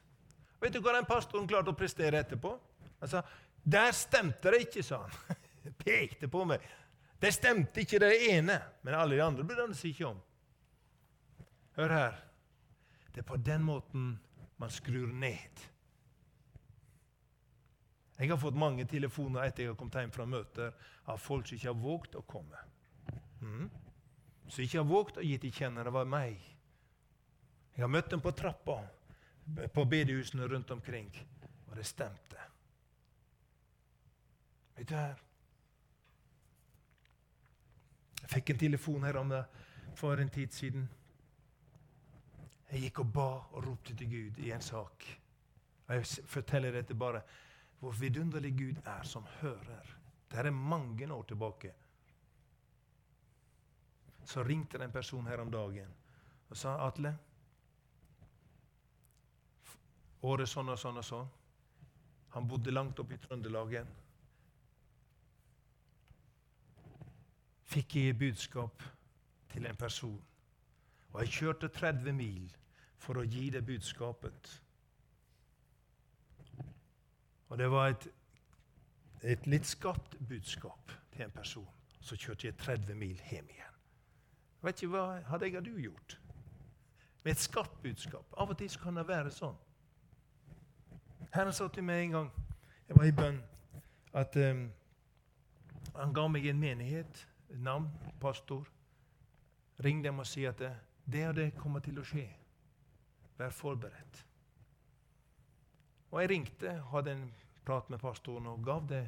Vet 0.63 0.75
du 0.75 0.81
hva 0.81 0.95
den 0.97 1.07
pastoren 1.09 1.49
klarte 1.51 1.73
å 1.73 1.79
prestere 1.79 2.23
etterpå? 2.23 2.55
Han 3.03 3.09
sa, 3.09 3.23
'Der 3.63 3.93
stemte 3.93 4.51
det 4.51 4.67
ikke', 4.67 4.83
sa 4.83 5.03
han. 5.07 5.37
Pekte 5.85 6.29
på 6.29 6.45
meg. 6.45 6.61
Det 7.23 7.31
stemte 7.35 7.81
ikke, 7.81 7.99
det 7.99 8.31
ene, 8.31 8.61
men 8.83 8.95
alle 8.95 9.15
de 9.15 9.23
andre 9.23 9.45
brydde 9.45 9.67
han 9.67 9.75
seg 9.75 9.91
ikke 9.91 10.09
om. 10.09 10.23
Hør 11.77 11.95
her. 11.95 12.17
Det 13.15 13.23
er 13.23 13.29
på 13.29 13.37
den 13.37 13.63
måten 13.63 14.19
man 14.59 14.71
skrur 14.71 15.07
ned. 15.07 15.63
Jeg 18.19 18.31
har 18.31 18.39
fått 18.39 18.59
mange 18.59 18.85
telefoner 18.85 19.47
etter 19.47 19.65
jeg 19.65 19.73
har 19.73 19.79
kommet 19.79 19.99
hjem 19.99 20.13
fra 20.15 20.27
møter 20.27 20.75
av 21.11 21.19
folk 21.19 21.47
som 21.47 21.57
ikke 21.57 21.69
har 21.69 21.81
våget 21.83 22.19
å 22.19 22.23
komme. 22.23 22.61
Mm. 23.41 23.71
Som 24.49 24.65
ikke 24.65 24.79
har 24.81 24.89
våget 24.89 25.21
å 25.21 25.27
gi 25.27 25.37
til 25.41 25.55
kjenne 25.55 25.85
det 25.85 25.93
var 25.95 26.09
meg. 26.09 26.41
Jeg 27.73 27.85
har 27.85 27.91
møtt 27.93 28.11
dem 28.13 28.21
på 28.21 28.35
trappa 28.37 28.81
på 29.75 29.85
bedehusene 29.89 30.47
rundt 30.49 30.71
omkring, 30.71 31.09
og 31.71 31.77
det 31.77 31.87
stemte. 31.89 32.49
Vet 34.77 34.89
du 34.89 34.95
her? 34.97 35.23
Jeg 38.23 38.31
fikk 38.37 38.53
en 38.53 38.61
telefon 38.61 39.07
her 39.07 39.19
om 39.21 39.33
det 39.33 39.43
for 39.99 40.21
en 40.21 40.31
tid 40.33 40.53
siden. 40.55 40.85
Jeg 42.71 42.87
gikk 42.87 43.03
og 43.03 43.11
ba 43.13 43.31
og 43.53 43.67
ropte 43.67 43.97
til 43.99 44.09
Gud 44.09 44.39
i 44.45 44.53
en 44.55 44.65
sak. 44.65 45.09
Og 45.89 45.95
jeg 45.99 46.29
forteller 46.31 46.73
dette 46.73 46.95
bare 46.97 47.21
hvor 47.83 47.97
vidunderlig 47.99 48.53
Gud 48.57 48.87
er 48.87 49.03
som 49.05 49.27
hører. 49.41 49.97
Det 50.31 50.39
er 50.39 50.51
mange 50.51 51.13
år 51.13 51.23
tilbake. 51.29 51.73
Så 54.25 54.43
ringte 54.47 54.79
det 54.79 54.87
en 54.89 54.95
person 54.95 55.27
her 55.27 55.43
om 55.43 55.51
dagen 55.51 55.91
og 56.53 56.57
sa 56.57 56.77
Atle 56.87 57.15
Året 60.23 60.47
sånn 60.47 60.69
og 60.71 60.79
sånn 60.79 61.01
og 61.01 61.05
sånn. 61.05 61.31
Han 62.37 62.45
bodde 62.47 62.71
langt 62.71 63.01
oppe 63.03 63.17
i 63.17 63.19
Trøndelagen. 63.19 63.89
fikk 67.73 67.97
jeg 67.97 68.19
budskap 68.19 68.83
til 69.53 69.67
en 69.69 69.77
person. 69.77 70.19
Og 71.13 71.21
jeg 71.23 71.33
kjørte 71.39 71.69
30 71.73 72.17
mil 72.17 72.49
for 73.01 73.21
å 73.21 73.27
gi 73.27 73.49
det 73.53 73.65
budskapet. 73.67 74.51
Og 77.49 77.59
det 77.61 77.69
var 77.73 77.93
et, 77.93 78.07
et 79.35 79.47
litt 79.49 79.69
skatt 79.69 80.17
budskap 80.29 80.93
til 81.13 81.27
en 81.27 81.35
person. 81.35 81.69
Så 82.01 82.17
kjørte 82.17 82.49
jeg 82.49 82.59
30 82.61 82.99
mil 82.99 83.21
hjem 83.31 83.51
igjen. 83.53 83.82
Vet 84.63 84.83
ikke 84.83 84.93
hva 84.95 85.07
hadde 85.27 85.51
jeg 85.51 85.65
du 85.67 85.73
gjort? 85.81 86.19
Med 87.23 87.33
et 87.33 87.39
skarpt 87.43 87.83
budskap. 87.83 88.27
Av 88.39 88.51
og 88.51 88.59
til 88.59 88.71
kan 88.83 88.99
det 88.99 89.07
være 89.09 89.31
sånn. 89.35 89.59
Herren 91.33 91.55
sa 91.57 91.69
til 91.73 91.85
meg 91.87 92.07
en 92.07 92.17
gang 92.19 92.31
jeg 92.89 92.99
var 92.99 93.09
i 93.09 93.13
bønn, 93.17 93.39
at 94.21 94.37
um, 94.37 94.67
han 95.97 96.11
ga 96.13 96.27
meg 96.29 96.47
en 96.51 96.59
menighet 96.61 97.23
navn, 97.63 97.89
pastor. 98.21 98.67
Ring 99.85 100.03
dem 100.05 100.19
og 100.21 100.27
si 100.29 100.45
at 100.45 100.59
det, 100.61 100.73
det 101.07 101.23
og 101.29 101.37
det 101.39 101.47
kommer 101.57 101.81
til 101.81 101.99
å 102.03 102.05
skje. 102.05 102.27
Vær 103.39 103.55
forberedt. 103.57 104.27
Og 106.13 106.21
Jeg 106.21 106.31
ringte, 106.31 106.75
hadde 106.93 107.15
en 107.17 107.25
prat 107.65 107.89
med 107.91 107.99
pastoren 107.99 108.47
og 108.47 108.65
gav 108.65 108.85
det 108.89 109.07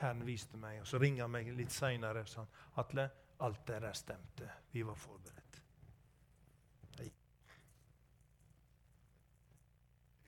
Herren 0.00 0.26
viste 0.26 0.58
meg. 0.58 0.80
Og 0.80 0.86
Så 0.86 0.98
ringer 0.98 1.24
han 1.24 1.30
meg 1.30 1.52
litt 1.54 1.72
seinere 1.72 2.24
og 2.24 2.28
sa 2.28 2.46
Atle, 2.82 3.06
alt 3.40 3.66
det 3.66 3.80
der 3.82 3.92
stemte. 3.92 4.50
Vi 4.72 4.86
var 4.86 4.94
forberedt. 4.94 5.62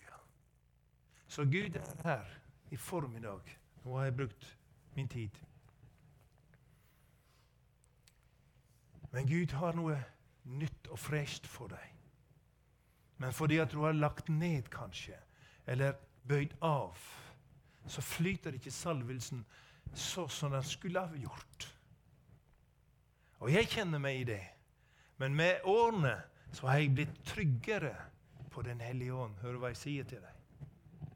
Ja. 0.00 0.16
Så 1.28 1.44
Gud 1.44 1.76
er 1.76 2.02
her 2.04 2.24
i 2.70 2.76
formiddag. 2.76 3.58
Nå 3.84 3.96
har 3.96 4.04
jeg 4.04 4.16
brukt 4.16 4.58
min 4.94 5.08
tid. 5.08 5.30
Men 9.12 9.28
Gud 9.28 9.52
har 9.52 9.72
noe 9.72 9.96
nytt 10.44 10.88
og 10.92 10.98
fresht 10.98 11.46
for 11.46 11.70
deg. 11.72 11.92
Men 13.16 13.32
fordi 13.32 13.58
at 13.62 13.72
du 13.72 13.80
har 13.80 13.92
lagt 13.96 14.28
ned, 14.28 14.68
kanskje, 14.70 15.16
eller 15.66 15.96
bøyd 16.28 16.52
av, 16.60 16.98
så 17.86 18.02
flyter 18.02 18.58
ikke 18.58 18.70
salvelsen 18.70 19.44
så 19.94 20.26
som 20.28 20.52
den 20.52 20.64
skulle 20.66 21.00
ha 21.00 21.16
gjort. 21.16 21.75
Og 23.46 23.52
jeg 23.54 23.70
kjenner 23.70 24.02
meg 24.02 24.20
i 24.20 24.28
det. 24.28 24.42
Men 25.22 25.36
med 25.38 25.64
årene 25.70 26.16
så 26.52 26.66
har 26.68 26.82
jeg 26.82 26.94
blitt 26.98 27.20
tryggere 27.28 27.94
på 28.50 28.64
Den 28.66 28.80
hellige 28.80 29.14
ånd. 29.14 29.36
Hører 29.42 29.60
hva 29.62 29.70
jeg 29.70 29.78
sier 29.78 30.06
til 30.08 30.22
deg? 30.24 31.10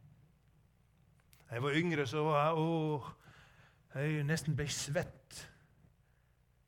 Da 1.49 1.57
jeg 1.59 1.65
var 1.65 1.79
yngre, 1.81 2.07
så 2.07 2.23
var 2.23 2.45
jeg, 2.45 2.63
å, 2.63 3.97
jeg 3.99 4.27
nesten 4.29 4.55
ble 4.57 4.69
svett 4.71 5.41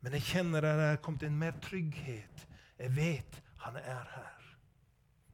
men 0.02 0.18
jeg 0.18 0.26
kjenner 0.32 0.66
at 0.66 0.78
det 0.78 0.86
har 0.90 1.02
kommet 1.02 1.24
en 1.28 1.38
mer 1.38 1.58
trygghet. 1.62 2.46
Jeg 2.78 2.94
vet 2.96 3.38
han 3.62 3.76
er 3.78 4.06
her. 4.16 4.38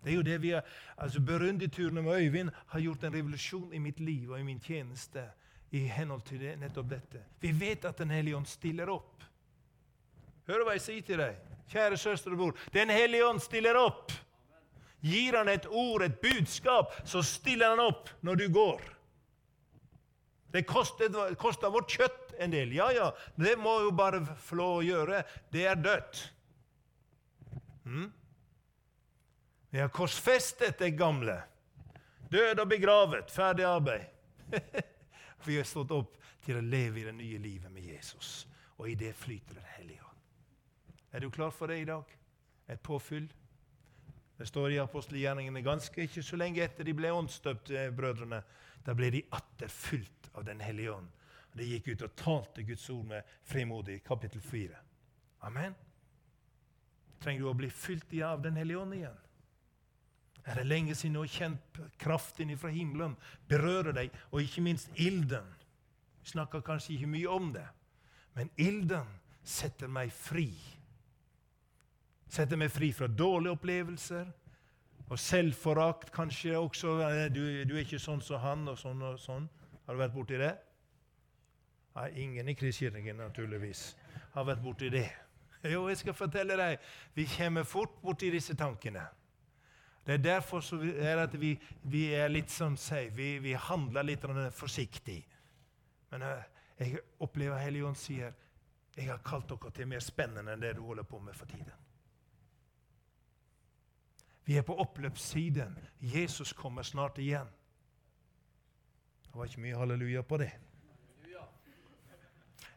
Det 0.05 0.13
er 0.13 0.17
jo 0.19 0.25
det 0.27 0.37
vi 0.43 0.51
har, 0.53 0.67
altså 0.97 1.21
berundeturene 1.25 2.03
med 2.05 2.21
Øyvind 2.21 2.51
har 2.67 2.81
gjort 2.81 3.05
en 3.05 3.15
revolusjon 3.15 3.73
i 3.75 3.81
mitt 3.83 4.01
liv 4.01 4.31
og 4.31 4.41
i 4.41 4.45
min 4.47 4.61
tjeneste 4.61 5.25
i 5.75 5.81
henhold 5.91 6.23
til 6.29 6.41
det, 6.41 6.53
nettopp 6.61 6.91
dette. 6.91 7.25
Vi 7.41 7.51
vet 7.61 7.85
at 7.85 7.99
Den 7.99 8.11
hellige 8.11 8.37
ånd 8.37 8.47
stiller 8.47 8.93
opp. 8.93 9.25
Hører 10.49 10.65
hva 10.65 10.77
jeg 10.79 10.85
sier 10.85 11.05
til 11.05 11.21
deg, 11.21 11.41
kjære 11.69 11.99
søster 12.01 12.33
og 12.33 12.41
bror. 12.41 12.61
Den 12.73 12.93
hellige 12.93 13.27
ånd 13.29 13.43
stiller 13.45 13.77
opp. 13.77 14.15
Gir 15.05 15.37
han 15.39 15.51
et 15.53 15.69
ord, 15.71 16.03
et 16.03 16.17
budskap, 16.23 16.95
så 17.07 17.23
stiller 17.23 17.75
han 17.75 17.83
opp 17.85 18.09
når 18.27 18.41
du 18.41 18.47
går. 18.55 18.81
Det 20.53 20.65
koster, 20.67 21.69
vårt 21.71 21.93
kjøtt 21.93 22.33
en 22.41 22.53
del. 22.53 22.73
Ja, 22.73 22.89
ja, 22.97 23.11
det 23.37 23.59
må 23.61 23.77
jo 23.85 23.93
bare 23.93 24.23
få 24.41 24.57
å 24.79 24.83
gjøre. 24.83 25.21
Det 25.53 25.67
er 25.69 25.77
dødt. 25.77 26.23
Mm? 27.85 28.09
Vi 29.69 29.83
har 29.83 29.93
korsfestet 29.93 30.81
det 30.81 30.95
gamle. 30.97 31.37
Død 32.33 32.65
og 32.65 32.69
begravet. 32.69 33.31
Ferdig 33.31 33.69
arbeid. 33.69 34.09
Vi 35.45 35.57
har 35.57 35.69
stått 35.69 35.93
opp 35.95 36.17
til 36.45 36.59
å 36.59 36.65
leve 36.65 37.03
i 37.03 37.07
det 37.07 37.15
nye 37.15 37.39
livet 37.39 37.73
med 37.73 37.85
Jesus. 37.85 38.47
Og 38.81 38.89
i 38.89 38.97
det 38.99 39.13
flyter 39.17 39.61
Den 39.61 39.73
hellige. 39.77 39.98
Er 41.13 41.21
du 41.21 41.31
klar 41.31 41.51
for 41.51 41.67
det 41.67 41.79
i 41.83 41.85
dag? 41.89 42.05
Et 42.69 42.83
påfyll? 42.83 43.29
Det 44.39 44.47
står 44.47 44.73
i 44.73 44.79
apostelgjerningene 44.79 45.63
ganske 45.67 46.05
ikke 46.05 46.23
så 46.23 46.39
lenge 46.39 46.63
etter 46.63 46.87
de 46.87 46.95
ble 46.95 47.11
åndsdøpt, 47.11 47.71
eh, 47.71 47.91
brødrene. 47.91 48.43
Da 48.87 48.95
ble 48.95 49.11
de 49.11 49.23
atter 49.33 49.69
fylt 49.69 50.31
av 50.35 50.45
Den 50.45 50.61
hellige 50.61 50.93
ånd. 50.93 51.09
De 51.55 51.65
gikk 51.65 51.89
ut 51.89 52.03
og 52.03 52.17
talte 52.17 52.63
Guds 52.63 52.91
ord 52.91 53.05
med 53.05 53.23
frimodig, 53.43 54.03
kapittel 54.05 54.41
4. 54.41 54.77
Amen. 55.43 55.75
Trenger 57.21 57.41
du 57.41 57.49
å 57.51 57.57
bli 57.57 57.71
fylt 57.71 58.13
av 58.23 58.43
Den 58.43 58.57
hellige 58.57 58.79
ånd 58.79 58.95
igjen? 58.95 59.19
Er 60.47 60.55
det 60.55 60.67
lenge 60.67 60.95
siden 60.95 61.15
du 61.15 61.21
har 61.21 61.27
kjent 61.29 61.81
kraften 61.99 62.55
fra 62.57 62.71
himmelen 62.73 63.17
berøre 63.49 63.93
deg, 63.93 64.15
og 64.31 64.41
ikke 64.41 64.63
minst 64.65 64.89
ilden? 64.97 65.45
Vi 66.23 66.31
snakker 66.31 66.61
kanskje 66.65 66.95
ikke 66.95 67.11
mye 67.11 67.29
om 67.29 67.53
det, 67.53 67.67
men 68.35 68.51
ilden 68.57 69.09
setter 69.43 69.89
meg 69.89 70.13
fri. 70.13 70.53
Setter 72.29 72.61
meg 72.61 72.71
fri 72.73 72.91
fra 72.93 73.09
dårlige 73.09 73.57
opplevelser 73.57 74.27
og 75.09 75.19
selvforakt 75.19 76.11
kanskje 76.13 76.59
også. 76.59 76.99
Du, 77.33 77.43
du 77.65 77.77
er 77.77 77.85
ikke 77.85 78.01
sånn 78.03 78.21
som 78.25 78.43
han, 78.43 78.67
og 78.69 78.77
sånn 78.81 79.03
og 79.03 79.21
sånn. 79.23 79.49
Har 79.87 79.97
du 79.97 80.03
vært 80.03 80.17
borti 80.17 80.41
det? 80.41 80.53
Nei, 81.97 82.11
ingen 82.23 82.49
i 82.53 82.55
Kristkirken 82.55 83.17
naturligvis 83.19 83.95
har 84.35 84.45
vært 84.49 84.63
borti 84.65 84.93
det. 84.93 85.09
Jo, 85.67 85.89
jeg 85.91 85.99
skal 85.99 86.15
fortelle 86.15 86.55
deg, 86.55 86.85
vi 87.17 87.25
kommer 87.33 87.65
fort 87.67 87.97
borti 87.99 88.29
disse 88.31 88.55
tankene. 88.55 89.03
Det 90.07 90.15
er 90.15 90.21
derfor 90.23 90.63
er 90.87 91.25
at 91.25 91.35
vi, 91.35 91.51
vi, 91.83 92.05
er 92.15 92.31
litt 92.31 92.53
sånn 92.55 92.79
sier, 92.79 93.11
vi, 93.13 93.41
vi 93.43 93.57
handler 93.59 94.07
litt 94.07 94.23
forsiktig. 94.55 95.19
Men 96.13 96.23
eh, 96.25 96.47
jeg 96.79 97.03
opplever 97.19 97.59
Helligånd 97.59 97.99
sier 97.99 98.31
jeg 98.95 99.11
har 99.11 99.19
kalt 99.27 99.51
dere 99.51 99.75
til 99.75 99.91
mer 99.91 100.01
spennende 100.03 100.55
enn 100.55 100.63
det 100.63 100.77
du 100.79 100.85
holder 100.87 101.07
på 101.07 101.19
med 101.23 101.37
for 101.37 101.51
tiden. 101.51 101.75
Vi 104.49 104.57
er 104.57 104.63
på 104.65 104.79
oppløpssiden. 104.81 105.75
Jesus 106.01 106.53
kommer 106.57 106.83
snart 106.83 107.19
igjen. 107.19 107.49
Det 109.27 109.37
var 109.37 109.45
ikke 109.45 109.61
mye 109.61 109.77
halleluja 109.77 110.23
på 110.25 110.39
det. 110.41 110.49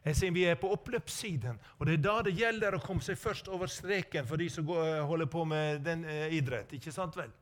Jeg 0.04 0.18
sier 0.18 0.34
Vi 0.36 0.44
er 0.44 0.58
på 0.60 0.68
oppløpssiden, 0.74 1.56
og 1.78 1.86
det 1.86 1.94
er 1.94 2.02
da 2.04 2.18
det 2.26 2.34
gjelder 2.36 2.76
å 2.76 2.82
komme 2.82 3.00
seg 3.00 3.16
først 3.16 3.48
over 3.48 3.72
streken 3.72 4.28
for 4.28 4.36
de 4.36 4.50
som 4.52 4.66
går, 4.68 5.00
holder 5.08 5.30
på 5.32 5.46
med 5.48 5.80
den 5.86 6.04
eh, 6.04 6.36
idrett. 6.36 6.76
ikke 6.76 6.92
sant 6.92 7.16
vel? 7.16 7.32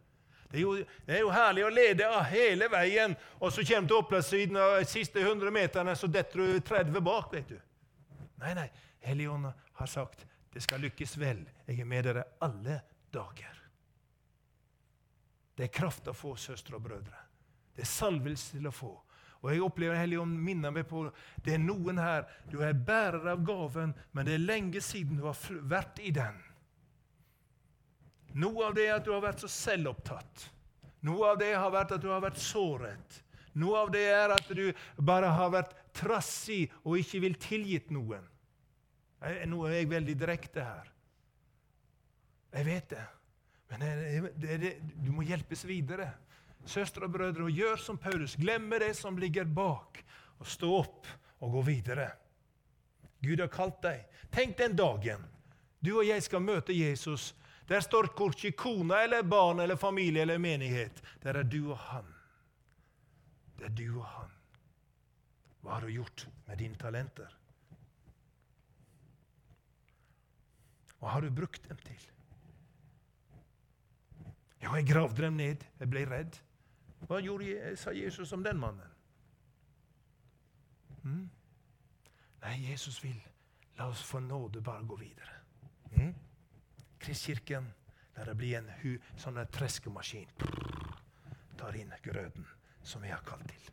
Det 0.50 0.58
er, 0.58 0.62
jo, 0.62 0.76
det 0.78 1.16
er, 1.16 1.20
jo, 1.24 1.34
herlig 1.34 1.64
å 1.66 1.74
lede 1.74 2.06
av 2.06 2.22
hele 2.30 2.68
veien, 2.70 3.16
og 3.40 3.50
så 3.50 3.66
kommer 3.66 3.88
du 3.88 3.94
til 3.94 4.02
oppløpssiden 4.04 4.62
og 4.62 4.78
de 4.78 4.90
siste 4.92 5.24
100 5.24 5.50
meterne, 5.58 5.96
så 5.96 6.06
detter 6.06 6.38
du 6.38 6.60
30 6.70 7.02
bak. 7.02 7.32
vet 7.34 7.50
du. 7.50 7.58
Nei, 8.44 8.54
nei. 8.54 8.68
Helligånden 9.02 9.58
har 9.80 9.90
sagt 9.90 10.22
det 10.54 10.62
skal 10.62 10.86
lykkes 10.86 11.18
vel. 11.18 11.42
Jeg 11.66 11.82
er 11.82 11.90
med 11.96 12.06
dere 12.06 12.28
alle 12.46 12.82
dager. 13.10 13.59
Det 15.60 15.66
er 15.66 15.76
kraft 15.76 16.06
å 16.08 16.16
få, 16.16 16.30
søstre 16.40 16.78
og 16.78 16.86
brødre. 16.86 17.18
Det 17.76 17.82
er 17.84 17.88
salvelse 17.90 18.54
til 18.54 18.68
å 18.70 18.72
få. 18.72 18.94
Og 19.42 19.50
jeg 19.52 19.60
opplever 19.60 19.98
Helligånd 20.00 20.38
minner 20.40 20.72
meg 20.72 20.86
på 20.88 21.02
det 21.44 21.54
er 21.56 21.60
noen 21.60 22.00
her 22.00 22.24
Du 22.48 22.62
er 22.64 22.72
bærer 22.72 23.28
av 23.34 23.42
gaven, 23.44 23.92
men 24.16 24.24
det 24.24 24.38
er 24.38 24.46
lenge 24.46 24.80
siden 24.84 25.20
du 25.20 25.26
har 25.26 25.36
vært 25.68 26.00
i 26.00 26.14
den. 26.16 26.40
Noe 28.40 28.70
av 28.70 28.78
det 28.78 28.88
er 28.88 28.96
at 28.96 29.04
du 29.04 29.12
har 29.12 29.20
vært 29.26 29.44
så 29.44 29.52
selvopptatt. 29.52 30.48
Noe 31.04 31.34
av 31.34 31.38
det 31.44 31.52
har 31.52 31.76
vært 31.76 31.92
at 31.98 32.04
du 32.06 32.08
har 32.08 32.24
vært 32.24 32.40
såret. 32.40 33.20
Noe 33.60 33.84
av 33.84 33.92
det 33.92 34.06
er 34.08 34.32
at 34.32 34.50
du 34.56 34.66
bare 34.96 35.28
har 35.36 35.52
vært 35.52 35.76
trassig 35.92 36.70
og 36.86 37.00
ikke 37.04 37.24
vil 37.26 37.40
tilgitt 37.40 37.92
noen. 37.92 38.24
Nå 39.20 39.64
er 39.68 39.82
jeg 39.82 39.92
veldig 39.92 40.20
direkte 40.24 40.64
her. 40.64 40.92
Jeg 42.56 42.72
vet 42.72 42.92
det. 42.96 43.08
Men 43.70 43.84
det, 43.84 44.56
det, 44.58 44.72
du 44.98 45.10
må 45.14 45.24
hjelpes 45.26 45.64
videre. 45.68 46.10
Søstre 46.66 47.06
og 47.06 47.14
brødre, 47.14 47.46
og 47.46 47.54
gjør 47.54 47.80
som 47.80 47.98
Paulus. 47.98 48.36
Glemme 48.36 48.80
det 48.82 48.92
som 48.98 49.18
ligger 49.18 49.46
bak, 49.48 50.02
og 50.38 50.48
stå 50.48 50.72
opp 50.82 51.08
og 51.40 51.54
gå 51.58 51.62
videre. 51.70 52.10
Gud 53.22 53.40
har 53.40 53.52
kalt 53.52 53.78
deg. 53.84 54.08
Tenk 54.32 54.58
den 54.58 54.76
dagen 54.76 55.24
du 55.80 55.94
og 55.94 56.04
jeg 56.04 56.22
skal 56.24 56.42
møte 56.44 56.76
Jesus. 56.76 57.32
Der 57.68 57.80
står 57.84 58.10
korkje 58.16 58.52
kona 58.52 59.04
eller 59.06 59.24
barn 59.24 59.62
eller 59.64 59.80
familie 59.80 60.26
eller 60.26 60.40
menighet. 60.42 61.00
Der 61.22 61.40
er 61.40 61.46
du 61.46 61.70
og 61.70 61.78
han. 61.88 62.08
Det 63.56 63.70
er 63.70 63.76
du 63.76 63.86
og 63.94 64.04
han. 64.04 64.34
Hva 65.60 65.76
har 65.76 65.86
du 65.86 65.94
gjort 65.94 66.26
med 66.48 66.60
dine 66.60 66.76
talenter? 66.80 67.32
Hva 71.00 71.14
har 71.14 71.24
du 71.24 71.32
brukt 71.32 71.64
dem 71.68 71.80
til? 71.84 72.08
Ja, 74.60 74.76
jeg 74.76 74.86
gravde 74.86 75.22
dem 75.22 75.38
ned. 75.40 75.64
Jeg 75.80 75.90
ble 75.90 76.04
redd. 76.10 76.38
Hva 77.08 77.20
gjorde, 77.24 77.76
sa 77.80 77.94
Jesus 77.96 78.32
om 78.36 78.44
den 78.44 78.60
mannen? 78.60 78.96
Mm? 81.02 81.30
Nei, 82.42 82.56
Jesus 82.68 83.00
vil 83.04 83.16
la 83.78 83.88
oss 83.88 84.02
få 84.04 84.20
nåde 84.20 84.60
bare 84.60 84.84
gå 84.84 84.96
videre. 85.00 85.36
Mm? 85.96 86.14
Kristkirken, 87.00 87.72
la 88.16 88.24
det 88.28 88.36
bli 88.36 88.52
en 88.54 88.68
hu, 88.82 88.94
sånn 89.16 89.40
treskemaskin. 89.52 90.28
Tar 91.56 91.76
inn 91.80 91.92
grøten 92.04 92.46
som 92.82 93.02
vi 93.02 93.12
har 93.12 93.24
kalt 93.24 93.48
til. 93.48 93.72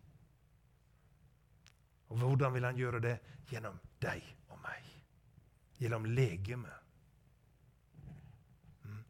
Og 2.08 2.20
Hvordan 2.24 2.54
vil 2.56 2.64
han 2.64 2.80
gjøre 2.80 3.04
det? 3.04 3.18
Gjennom 3.52 3.80
deg 4.00 4.24
og 4.48 4.60
meg. 4.64 4.92
Gjennom 5.80 6.08
legemet. 6.08 6.87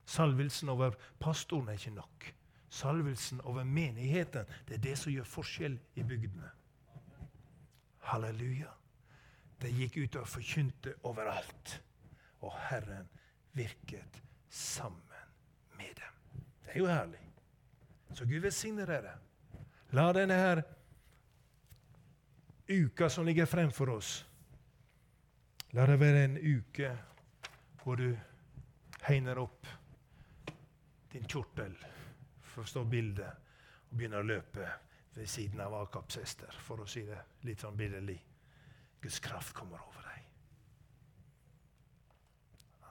Salvelsen 0.08 0.70
over 0.72 0.96
pastoren 1.20 1.68
er 1.68 1.80
ikke 1.80 1.96
nok. 1.98 2.28
Salvelsen 2.70 3.42
over 3.44 3.64
menigheten 3.64 4.48
det 4.68 4.78
er 4.78 4.84
det 4.86 4.96
som 5.00 5.12
gjør 5.12 5.28
forskjell 5.28 5.76
i 6.00 6.04
bygdene. 6.08 6.50
Halleluja. 8.08 8.72
Det 9.60 9.74
gikk 9.74 9.98
ut 9.98 10.16
og 10.22 10.30
forkynte 10.30 10.94
overalt. 11.10 11.82
Og 12.46 12.54
Herren 12.70 13.10
virket 13.58 14.22
sammen 14.50 15.02
med 15.78 15.96
dem. 15.98 16.44
Det 16.64 16.76
er 16.76 16.80
jo 16.80 16.88
herlig. 16.88 17.24
Så 18.14 18.26
Gud 18.26 18.40
velsigne 18.46 18.86
dere. 18.88 19.18
La 19.92 20.08
denne 20.16 20.38
her 20.40 20.62
uka 22.68 23.10
som 23.10 23.26
ligger 23.26 23.46
fremfor 23.46 23.90
oss, 23.90 24.26
la 25.72 25.86
det 25.88 26.00
være 26.00 26.24
en 26.26 26.38
uke 26.38 26.90
hvor 27.84 28.00
du 28.00 28.12
hegner 29.08 29.40
opp 29.40 29.68
din 31.18 31.28
kjortel, 31.28 31.74
forstå 32.54 32.84
bildet, 32.84 33.34
og 33.90 33.98
begynner 33.98 34.22
å 34.22 34.28
løpe 34.28 34.68
ved 35.18 35.30
siden 35.30 35.62
av 35.64 35.74
Akabs 35.80 36.20
hester, 36.20 36.54
for 36.62 36.84
å 36.84 36.90
si 36.90 37.02
det 37.08 37.18
litt 37.48 37.64
sånn 37.64 37.78
billedlig. 37.78 38.20
Guds 39.02 39.20
kraft 39.24 39.56
kommer 39.58 39.82
over 39.82 40.06
deg. 40.06 40.24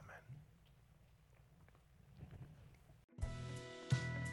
Amen. 0.00 0.24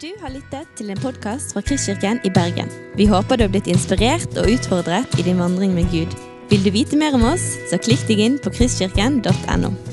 Du 0.02 0.10
har 0.24 0.34
lyttet 0.34 0.74
til 0.80 0.94
en 0.94 1.02
podkast 1.02 1.54
fra 1.54 1.66
Kristkirken 1.66 2.22
i 2.26 2.34
Bergen. 2.34 2.72
Vi 2.98 3.10
håper 3.10 3.38
du 3.38 3.46
har 3.46 3.54
blitt 3.54 3.70
inspirert 3.72 4.38
og 4.42 4.50
utfordret 4.54 5.20
i 5.20 5.28
din 5.30 5.42
vandring 5.42 5.76
med 5.78 5.90
Gud. 5.94 6.14
Vil 6.50 6.66
du 6.66 6.74
vite 6.74 6.98
mer 7.00 7.16
om 7.18 7.26
oss, 7.34 7.46
så 7.70 7.82
klikk 7.82 8.06
deg 8.10 8.22
inn 8.26 8.42
på 8.42 8.54
kristkirken.no. 8.54 9.93